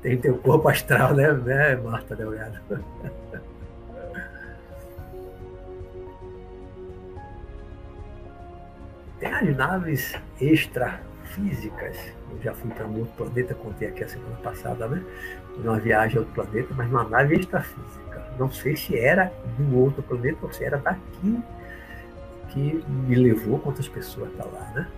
[0.00, 2.58] Tem teu corpo astral, né, né Marta Delgado?
[9.24, 11.96] Tem as naves extrafísicas.
[12.30, 15.02] Eu já fui para um outro planeta, contei aqui a semana passada, né?
[15.56, 18.22] Numa viagem a outro planeta, mas numa nave extrafísica.
[18.38, 21.42] Não sei se era um outro planeta ou se era daqui
[22.50, 24.88] que me levou, quantas pessoas estão tá lá, né?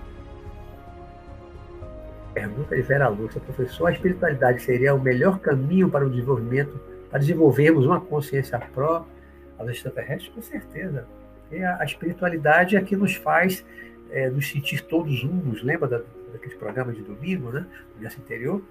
[2.35, 7.21] Pergunta de Vera Lúcia, professor, a espiritualidade seria o melhor caminho para o desenvolvimento, para
[7.21, 9.07] desenvolvermos uma consciência pró
[9.57, 10.35] aos extraterrestres?
[10.35, 11.07] Com certeza.
[11.53, 13.65] E a espiritualidade é que nos faz
[14.11, 16.01] é, nos sentir todos uns, lembra da,
[16.33, 17.67] daqueles programas de domingo, né?
[17.95, 18.63] No dia anterior?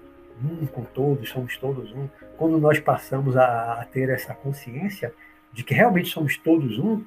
[0.42, 2.08] Um com todos, somos todos um.
[2.36, 5.12] Quando nós passamos a, a ter essa consciência
[5.52, 7.02] de que realmente somos todos um,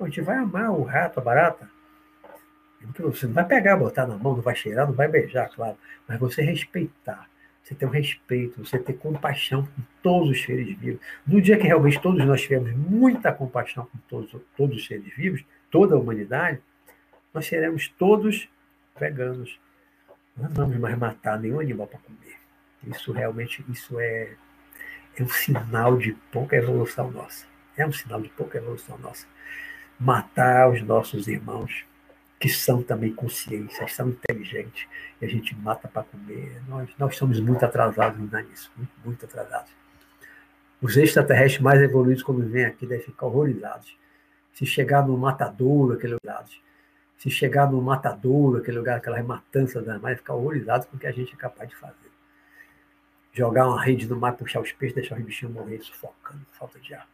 [0.00, 1.68] a gente vai amar o rato, a barata.
[3.00, 5.76] Você não vai pegar, botar na mão, não vai cheirar, não vai beijar, claro,
[6.08, 7.28] mas você respeitar,
[7.62, 11.00] você ter um respeito, você ter compaixão com todos os seres vivos.
[11.26, 15.44] No dia que realmente todos nós tivermos muita compaixão com todos, todos os seres vivos,
[15.70, 16.60] toda a humanidade,
[17.32, 18.48] nós seremos todos
[18.98, 19.58] veganos.
[20.36, 22.36] Não vamos mais matar nenhum animal para comer.
[22.86, 24.34] Isso realmente isso é,
[25.16, 27.46] é um sinal de pouca evolução nossa.
[27.76, 29.26] É um sinal de pouca evolução nossa.
[29.98, 31.84] Matar os nossos irmãos,
[32.38, 34.88] que são também consciências, são inteligentes,
[35.20, 36.62] e a gente mata para comer.
[36.66, 39.70] Nós, nós somos muito atrasados nisso, muito, muito atrasados.
[40.80, 43.94] Os extraterrestres mais evoluídos, quando vêm aqui, devem ficar horrorizados.
[44.54, 46.44] Se chegar no matadouro, aquele lugar,
[47.20, 51.12] se chegar no matadouro, aquele lugar, aquela matança da ficar horrorizados com o que a
[51.12, 52.10] gente é capaz de fazer.
[53.30, 56.94] Jogar uma rede no mar, puxar os peixes, deixar os bichinhos morrer sufocando, falta de
[56.94, 57.06] ar.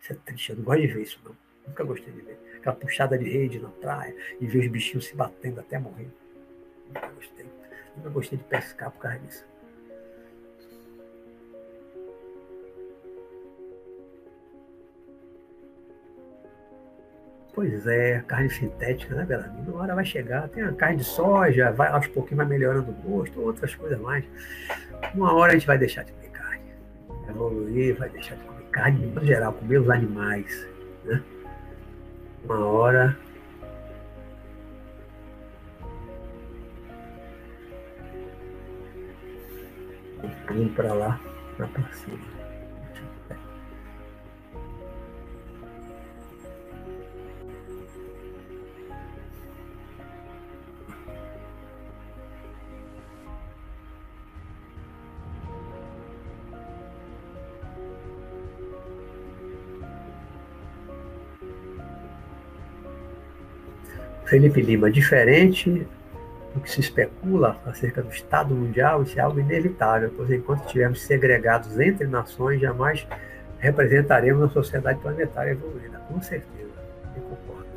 [0.00, 1.36] Isso é triste, eu não gosto de ver isso, não.
[1.66, 2.40] Nunca gostei de ver.
[2.56, 6.08] Aquela puxada de rede na praia e ver os bichinhos se batendo até morrer.
[6.86, 7.46] Nunca gostei.
[7.94, 9.44] Nunca gostei de pescar por causa disso.
[17.58, 19.72] Pois é, carne sintética, né, Belarmino?
[19.72, 22.94] Uma hora vai chegar, tem a carne de soja, vai, aos pouquinhos vai melhorando o
[22.94, 24.24] gosto, outras coisas mais.
[25.12, 26.62] Uma hora a gente vai deixar de comer carne.
[27.28, 30.68] Evoluir, vai deixar de comer carne, no geral, comer os animais.
[31.04, 31.20] Né?
[32.44, 33.18] Uma hora.
[40.52, 41.20] Um para lá,
[41.56, 42.27] para cima.
[64.28, 65.86] Felipe Lima, diferente
[66.54, 71.00] do que se especula acerca do Estado Mundial, isso é algo inevitável, pois enquanto estivermos
[71.02, 73.06] segregados entre nações, jamais
[73.58, 75.98] representaremos uma sociedade planetária evoluída.
[76.08, 76.70] Com certeza,
[77.16, 77.68] eu concordo.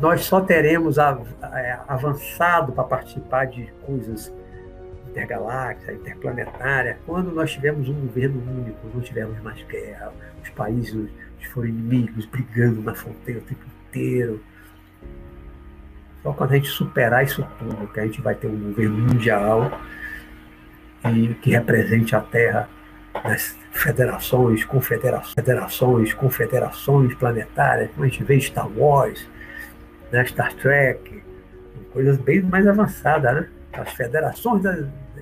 [0.00, 4.32] Nós só teremos é, avançado para participar de coisas
[5.08, 10.12] intergalácticas, interplanetárias, quando nós tivermos um governo único, não tivermos mais guerra,
[10.42, 11.10] os países
[11.42, 14.42] que foram inimigos, brigando na fronteira o tempo inteiro.
[16.22, 19.80] Só quando a gente superar isso tudo, que a gente vai ter um governo mundial
[21.04, 22.68] e que represente a Terra
[23.24, 29.28] nas federações, confederações, federações, confederações planetárias, como a gente vê Star Wars,
[30.12, 31.22] né, Star Trek,
[31.92, 33.48] coisas bem mais avançadas, né?
[33.72, 34.72] As federações da,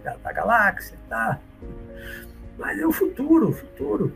[0.05, 1.38] da, da galáxia, tá?
[2.59, 4.12] Mas é o futuro, o futuro.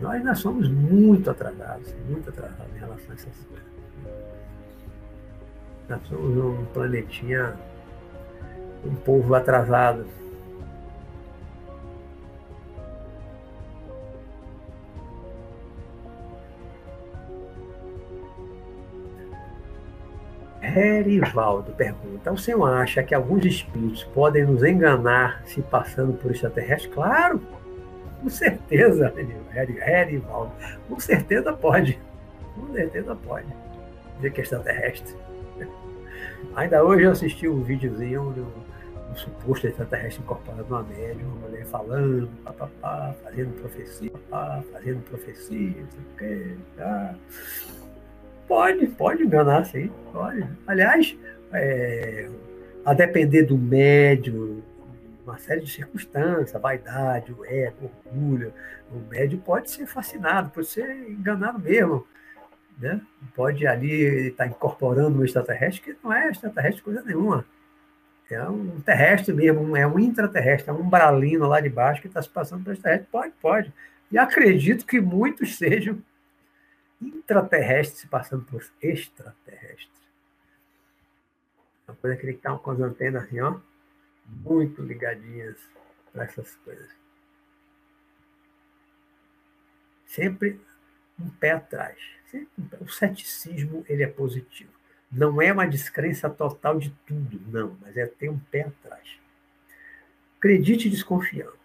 [0.00, 3.70] Nós ainda somos muito atrasados, muito atrasados em relação a essas coisas.
[5.88, 7.54] Nós somos um planetinha,
[8.84, 10.06] um povo atrasado.
[20.62, 26.88] Herivaldo pergunta: o senhor acha que alguns espíritos podem nos enganar se passando por extraterrestre?
[26.88, 27.59] Claro!
[28.20, 29.12] Com certeza,
[29.54, 30.52] Herivaldo.
[30.88, 31.98] Com certeza pode.
[32.54, 33.46] Com certeza pode.
[34.20, 35.14] Que é extraterrestre.
[36.54, 38.70] Ainda hoje eu assisti um videozinho do
[39.10, 45.74] um suposto extraterrestre incorporado numa média, uma mulher falando, papapá, fazendo profecia, papá, fazendo profecia,
[45.80, 46.56] não sei o quê.
[46.76, 47.14] Tá.
[48.46, 50.46] Pode, pode enganar, sim, pode.
[50.66, 51.16] Aliás,
[51.52, 52.28] é,
[52.84, 54.62] a depender do médio,
[55.30, 58.52] uma série de circunstâncias, vaidade, o ego, orgulho.
[58.90, 62.06] O médio pode ser fascinado, pode ser enganado mesmo.
[62.78, 63.00] Né?
[63.34, 67.44] Pode ali estar tá incorporando um extraterrestre que não é extraterrestre coisa nenhuma.
[68.30, 72.22] É um terrestre mesmo, é um intraterrestre, é um umbralino lá de baixo que está
[72.22, 73.08] se passando para extraterrestre.
[73.10, 73.72] Pode, pode.
[74.10, 76.00] E acredito que muitos sejam
[77.00, 79.88] intraterrestres se passando por extraterrestres.
[81.86, 83.58] Uma coisa que ele está com as antenas assim, ó
[84.30, 85.56] muito ligadinhas
[86.12, 86.90] para essas coisas.
[90.06, 90.60] Sempre
[91.18, 91.98] um pé atrás.
[92.80, 94.72] O ceticismo ele é positivo.
[95.10, 99.18] Não é uma descrença total de tudo, não, mas é ter um pé atrás.
[100.38, 101.58] Acredite desconfiando.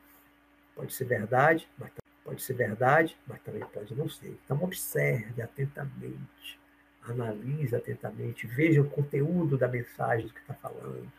[0.75, 1.91] Pode ser verdade, mas
[2.23, 4.37] pode ser verdade, mas também pode não ser.
[4.43, 6.59] Então observe atentamente,
[7.03, 11.11] analise atentamente, veja o conteúdo da mensagem do que está falando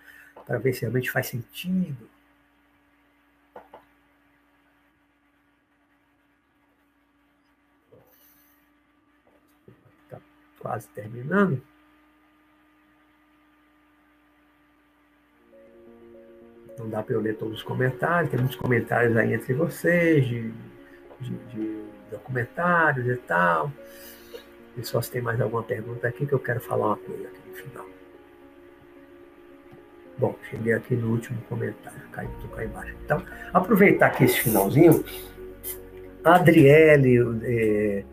[0.46, 2.08] para ver se realmente faz sentido.
[10.04, 10.20] Está
[10.60, 11.60] quase terminando.
[16.78, 20.52] Não dá para eu ler todos os comentários, tem muitos comentários aí entre vocês, de,
[21.20, 23.72] de, de documentários e tal.
[24.76, 27.40] Pessoal, só se tem mais alguma pergunta aqui que eu quero falar uma coisa aqui
[27.48, 27.95] no final.
[30.18, 32.94] Bom, cheguei aqui no último comentário, caiu, cá embaixo.
[33.04, 33.22] Então,
[33.52, 35.04] aproveitar aqui esse finalzinho,
[36.24, 38.04] a Adriele, é,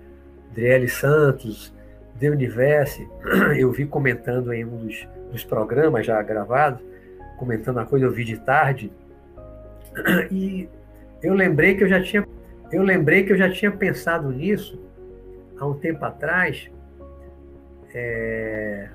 [0.51, 1.73] Adriele Santos,
[2.19, 3.07] The Universe,
[3.57, 6.81] eu vi comentando em um dos, dos programas já gravados,
[7.37, 8.91] comentando a coisa, eu vi de tarde,
[10.29, 10.67] e
[11.21, 12.27] eu lembrei que eu já tinha,
[12.69, 14.77] eu lembrei que eu já tinha pensado nisso
[15.57, 16.69] há um tempo atrás.
[17.95, 18.89] É...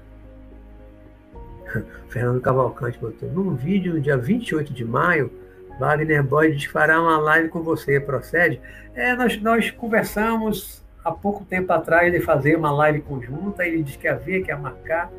[2.08, 5.30] Fernando Cavalcante botou num vídeo dia 28 de maio,
[5.78, 8.60] Wagner Boyd fará uma live com você, procede?
[8.94, 13.98] É, nós, nós conversamos há pouco tempo atrás de fazer uma live conjunta, ele disse
[13.98, 15.10] que havia que ia marcar.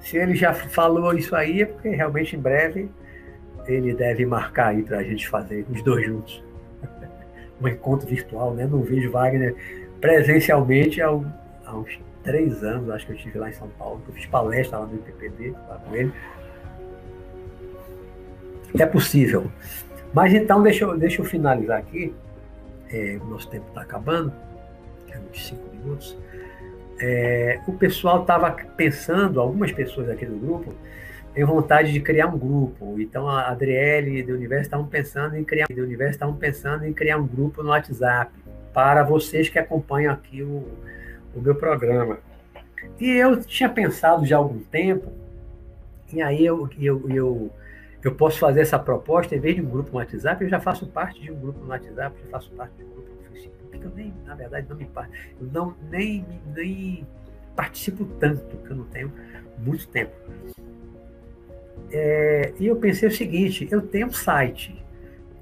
[0.00, 2.90] Se ele já falou isso aí, é porque realmente em breve
[3.66, 6.42] ele deve marcar aí para a gente fazer os dois juntos.
[7.60, 8.66] um encontro virtual, né?
[8.66, 9.54] Não vejo Wagner
[10.00, 11.08] presencialmente há,
[11.66, 11.76] há
[12.28, 14.94] três anos, acho que eu estive lá em São Paulo, eu fiz palestra lá no
[14.96, 16.12] IPPD, lá com ele.
[18.78, 19.50] É possível.
[20.12, 22.14] Mas então, deixa eu, deixa eu finalizar aqui.
[22.90, 24.32] É, o nosso tempo está acabando,
[25.10, 26.16] é uns cinco minutos
[27.00, 30.74] é, o pessoal estava pensando, algumas pessoas aqui do grupo,
[31.32, 32.96] têm vontade de criar um grupo.
[32.98, 37.18] Então a Adriele do Universo estavam pensando em criar, do Universo estavam pensando em criar
[37.18, 38.32] um grupo no WhatsApp
[38.74, 40.66] para vocês que acompanham aqui o,
[41.38, 42.18] o meu programa.
[43.00, 45.12] E eu tinha pensado já há algum tempo,
[46.12, 47.50] e aí eu, eu, eu,
[48.02, 50.86] eu posso fazer essa proposta, em vez de um grupo no WhatsApp, eu já faço
[50.86, 53.08] parte de um grupo no WhatsApp, já faço parte de um grupo
[53.78, 54.88] que eu nem, na verdade, não me
[55.40, 57.06] eu não nem, nem
[57.54, 59.12] participo tanto, que eu não tenho
[59.58, 60.12] muito tempo.
[61.90, 64.76] É, e eu pensei o seguinte, eu tenho um site,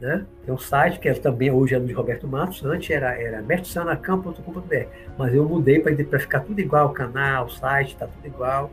[0.00, 0.24] né?
[0.44, 4.86] Tem um site que é, também hoje é do Roberto Matos, antes era, era mestrosanacampo.com.br,
[5.16, 8.70] mas eu mudei para ficar tudo igual, o canal, o site, está tudo igual,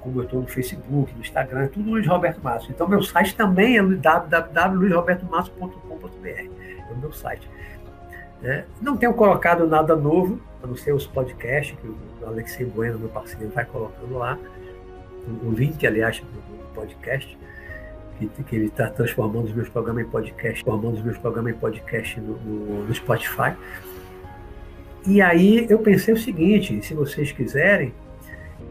[0.00, 2.68] como eu estou no Facebook, no Instagram, tudo Luiz Roberto Matos.
[2.70, 6.48] Então, meu site também é www.luizrobertomatos.com.br, é
[6.92, 7.48] o meu site.
[8.42, 8.66] Né?
[8.80, 11.96] Não tenho colocado nada novo, a não ser os podcasts, que o
[12.26, 14.38] Alexei Bueno, meu parceiro, vai colocando lá.
[15.42, 17.36] O link, aliás, do podcast,
[18.18, 22.20] que, ele está transformando os meus programas em podcast, transformando os meus programas em podcast
[22.20, 23.54] no, no, no Spotify.
[25.06, 27.92] E aí eu pensei o seguinte, se vocês quiserem,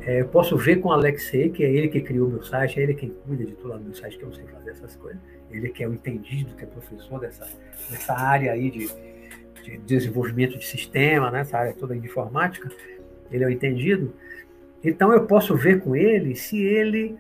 [0.02, 2.80] é, eu posso ver com o Alexei, que é ele que criou o meu site,
[2.80, 4.72] é ele quem cuida de tudo lá no meu site, que eu não sei fazer
[4.72, 5.20] essas coisas.
[5.50, 7.48] Ele que é o entendido, que é professor dessa,
[7.90, 8.90] dessa área aí de,
[9.64, 12.70] de desenvolvimento de sistema, né, essa área toda de informática,
[13.32, 14.14] ele é o entendido.
[14.84, 17.18] Então eu posso ver com ele se ele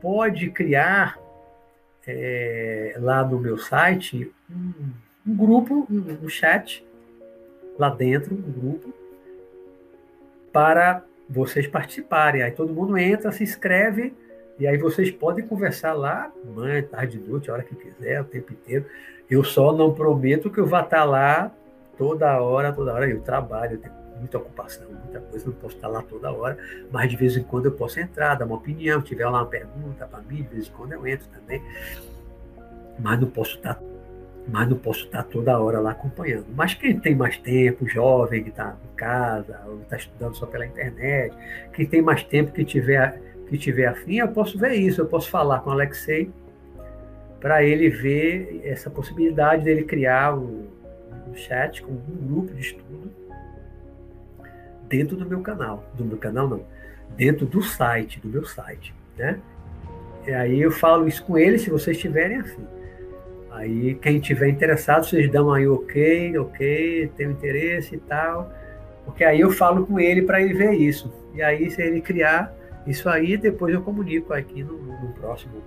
[0.00, 1.18] pode criar
[2.08, 4.72] é, lá no meu site um,
[5.26, 6.84] um grupo, um, um, chat
[7.78, 8.94] lá dentro, um grupo,
[10.50, 12.42] para vocês participarem.
[12.42, 14.14] Aí todo mundo entra, se inscreve,
[14.58, 18.52] e aí vocês podem conversar lá, manhã, tarde, noite, a hora que quiser, o tempo
[18.54, 18.86] inteiro.
[19.30, 21.52] Eu só não prometo que eu vá estar lá
[21.98, 25.88] toda hora, toda hora eu trabalho, eu tenho muita ocupação, muita coisa, não posso estar
[25.88, 26.58] lá toda hora,
[26.90, 30.06] mas de vez em quando eu posso entrar, dar uma opinião, tiver lá uma pergunta
[30.06, 31.62] para mim, de vez em quando eu entro também,
[32.98, 33.80] mas não posso estar
[34.50, 36.46] mas não posso estar toda hora lá acompanhando.
[36.56, 40.66] Mas quem tem mais tempo, jovem que está em casa, ou está estudando só pela
[40.66, 41.36] internet,
[41.74, 45.28] quem tem mais tempo que tiver, que tiver afim, eu posso ver isso, eu posso
[45.30, 46.30] falar com o Alexei
[47.40, 50.66] para ele ver essa possibilidade dele criar o,
[51.26, 53.10] no chat com um grupo de estudo
[54.88, 55.84] dentro do meu canal.
[55.94, 56.64] Do meu canal, não.
[57.16, 58.94] Dentro do site, do meu site.
[59.16, 59.38] Né?
[60.26, 62.66] E aí eu falo isso com eles, se vocês tiverem afim.
[63.50, 68.52] Aí quem tiver interessado, vocês dão aí ok, ok, tenho interesse e tal.
[69.04, 71.12] Porque aí eu falo com ele para ele ver isso.
[71.34, 72.54] E aí, se ele criar
[72.86, 75.62] isso aí, depois eu comunico aqui no, no próximo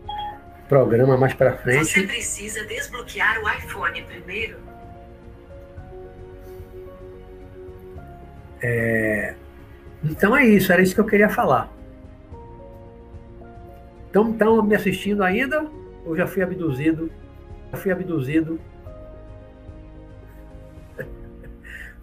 [0.69, 1.85] programa mais para frente.
[1.85, 4.70] Você precisa desbloquear o iPhone primeiro
[8.61, 9.35] É...
[10.03, 11.71] Então é isso, era isso que eu queria falar.
[14.09, 15.65] Então estão me assistindo ainda?
[16.05, 17.11] Ou já fui abduzido?
[17.71, 18.59] Já fui abduzido.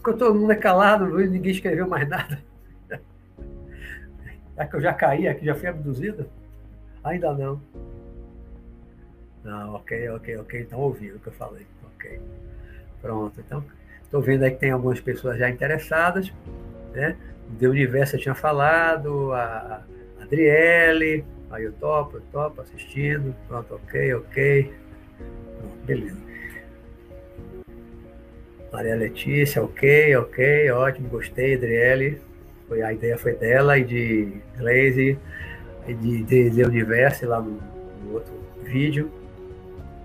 [0.02, 2.42] Porque todo mundo é calado, ninguém escreveu mais nada.
[4.56, 6.28] É que eu já caí aqui, já fui abduzido?
[7.04, 7.62] Ainda não.
[9.44, 10.60] Não, ok, ok, ok.
[10.62, 11.64] Então ouviram o que eu falei.
[11.94, 12.20] Ok.
[13.00, 13.64] Pronto, então
[14.08, 16.32] Estou vendo aí que tem algumas pessoas já interessadas,
[16.94, 17.14] né?
[17.50, 19.82] de Universo eu tinha falado, a
[20.18, 24.72] Adriele, aí eu topo, eu topo, assistindo, pronto, ok, ok.
[25.84, 26.16] Beleza.
[28.72, 32.18] Maria Letícia, ok, ok, ótimo, gostei, Adriele.
[32.66, 35.18] Foi, a ideia foi dela e de Glaze
[35.86, 37.58] e de, de, de Universo lá no,
[38.04, 38.32] no outro
[38.62, 39.10] vídeo.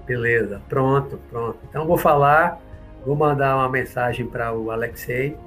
[0.05, 1.57] Beleza, pronto, pronto.
[1.69, 2.61] Então vou falar,
[3.05, 5.37] vou mandar uma mensagem para o Alexei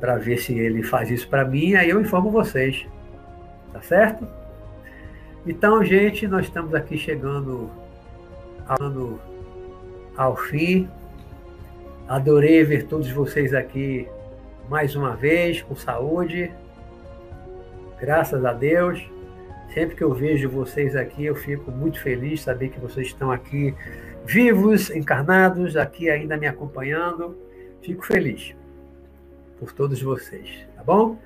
[0.00, 2.86] para ver se ele faz isso para mim, aí eu informo vocês.
[3.72, 4.26] Tá certo?
[5.46, 7.70] Então, gente, nós estamos aqui chegando
[8.66, 9.18] ao,
[10.16, 10.88] ao fim.
[12.08, 14.08] Adorei ver todos vocês aqui
[14.68, 16.52] mais uma vez, com saúde.
[18.00, 19.02] Graças a Deus.
[19.72, 23.74] Sempre que eu vejo vocês aqui, eu fico muito feliz saber que vocês estão aqui
[24.24, 27.36] vivos, encarnados, aqui ainda me acompanhando.
[27.82, 28.54] Fico feliz
[29.58, 31.18] por todos vocês, tá bom?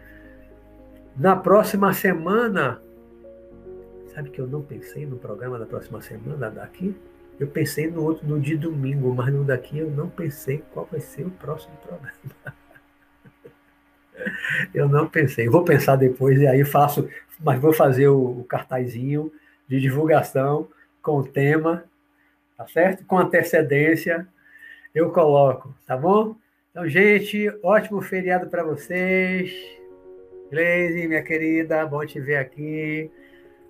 [1.16, 2.81] Na próxima semana,
[4.14, 6.94] sabe que eu não pensei no programa da próxima semana daqui?
[7.39, 11.01] Eu pensei no outro no dia domingo, mas no daqui eu não pensei qual vai
[11.01, 12.12] ser o próximo programa.
[14.74, 15.48] eu não pensei.
[15.48, 17.09] Vou pensar depois e aí faço,
[17.40, 19.32] mas vou fazer o, o cartazinho
[19.68, 20.68] de divulgação
[21.02, 21.85] com o tema,
[22.57, 23.05] tá certo?
[23.05, 24.27] Com antecedência
[24.95, 26.37] eu coloco, tá bom?
[26.70, 29.53] Então, gente, ótimo feriado para vocês.
[30.51, 33.11] Gleise, minha querida, bom te ver aqui.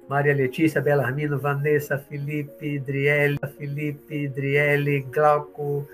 [0.09, 5.89] Maria Letícia, Belarmino, Vanessa, Felipe, Driele, Felipe, Driele, Glauco,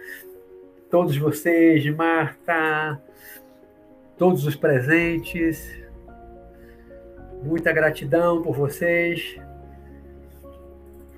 [0.91, 3.01] todos vocês, Marta,
[4.19, 5.81] todos os presentes.
[7.43, 9.41] Muita gratidão por vocês.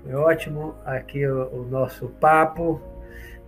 [0.05, 2.81] Foi ótimo aqui o, o nosso papo.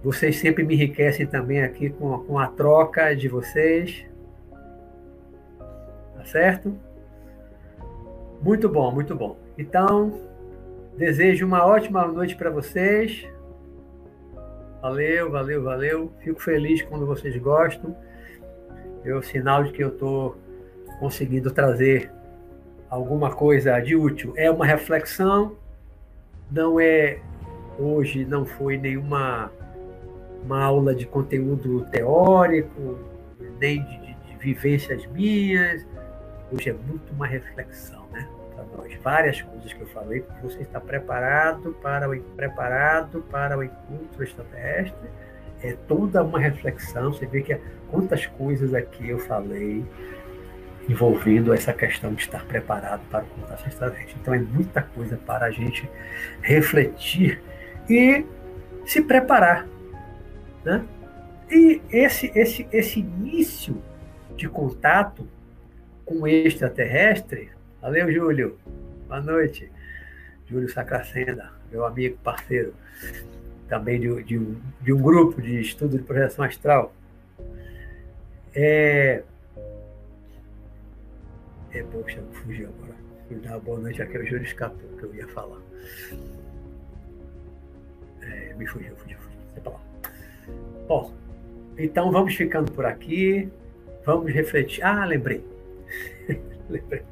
[0.02, 4.06] Vocês sempre me enriquecem também aqui com, com a troca de vocês.
[5.58, 6.74] Tá certo?
[8.40, 9.36] Muito bom, muito bom.
[9.58, 10.18] Então,
[10.96, 13.28] desejo uma ótima noite para vocês.
[14.80, 16.12] Valeu, valeu, valeu.
[16.20, 17.94] Fico feliz quando vocês gostam.
[19.04, 20.36] É o sinal de que eu estou
[21.00, 22.10] conseguindo trazer
[22.88, 24.32] alguma coisa de útil.
[24.36, 25.56] É uma reflexão,
[26.50, 27.18] não é
[27.78, 29.50] hoje, não foi nenhuma
[30.44, 32.98] uma aula de conteúdo teórico,
[33.58, 35.84] nem de, de, de vivências minhas.
[36.52, 38.28] Hoje é muito uma reflexão, né?
[38.54, 38.94] Para nós.
[39.02, 45.08] Várias coisas que eu falei, você está preparado para o preparado para o encontro extraterrestre.
[45.62, 47.12] É toda uma reflexão.
[47.12, 47.60] Você vê que
[47.90, 49.84] quantas coisas aqui eu falei
[50.88, 54.16] envolvendo essa questão de estar preparado para o contato extraterrestre.
[54.20, 55.88] Então é muita coisa para a gente
[56.42, 57.40] refletir
[57.88, 58.24] e
[58.84, 59.66] se preparar
[60.66, 60.84] né?
[61.48, 63.80] E esse, esse, esse início
[64.36, 65.26] de contato
[66.04, 67.50] com o extraterrestre.
[67.80, 68.58] Valeu, Júlio.
[69.06, 69.70] Boa noite.
[70.48, 72.74] Júlio Sacracenda, meu amigo, parceiro,
[73.68, 76.92] também de, de, um, de um grupo de estudo de projeção astral.
[78.52, 79.22] É.
[81.76, 82.94] É, poxa, fugiu agora.
[83.28, 85.58] Fui dar uma boa noite aqui, o Júlio escapou, que eu ia falar.
[88.22, 89.40] É, me fugiu, fugiu, fugiu.
[89.52, 89.80] Sai pra lá.
[90.88, 91.12] Bom,
[91.76, 93.52] então vamos ficando por aqui.
[94.06, 94.82] Vamos refletir.
[94.82, 95.44] Ah, lembrei.
[96.70, 97.02] lembrei.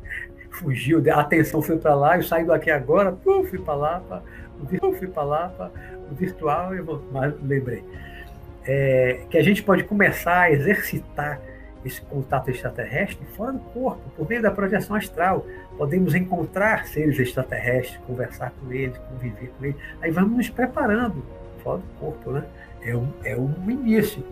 [0.49, 4.23] Fugiu, a atenção foi para lá, eu saí daqui agora, fui para lá, pra,
[4.97, 5.71] fui para lá, pra,
[6.11, 7.85] o virtual, eu vou, mas lembrei.
[8.65, 11.41] É, que a gente pode começar a exercitar
[11.85, 15.47] esse contato extraterrestre fora do corpo, por meio da projeção astral.
[15.77, 19.77] Podemos encontrar seres extraterrestres, conversar com eles, conviver com eles.
[20.01, 21.25] Aí vamos nos preparando
[21.63, 22.45] fora do corpo, né?
[22.85, 24.23] é um, é um início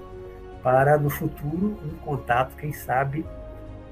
[0.63, 3.25] para no futuro um contato, quem sabe,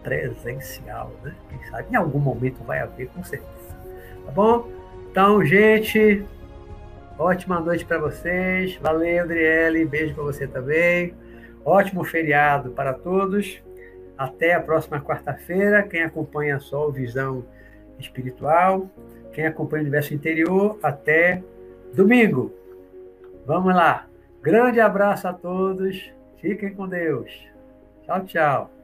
[0.03, 1.35] presencial, né?
[1.49, 3.77] Quem sabe em algum momento vai haver, com certeza.
[4.27, 4.69] Tá bom?
[5.11, 6.24] Então, gente,
[7.19, 8.77] ótima noite para vocês.
[8.77, 9.85] Valeu, Adriele.
[9.85, 11.15] Beijo para você também.
[11.65, 13.62] Ótimo feriado para todos.
[14.16, 15.82] Até a próxima quarta-feira.
[15.82, 17.45] Quem acompanha só o Visão
[17.99, 18.89] Espiritual,
[19.32, 21.43] quem acompanha o Universo Interior, até
[21.95, 22.53] domingo.
[23.47, 24.07] Vamos lá.
[24.43, 26.11] Grande abraço a todos.
[26.39, 27.31] Fiquem com Deus.
[28.05, 28.80] Tchau, tchau.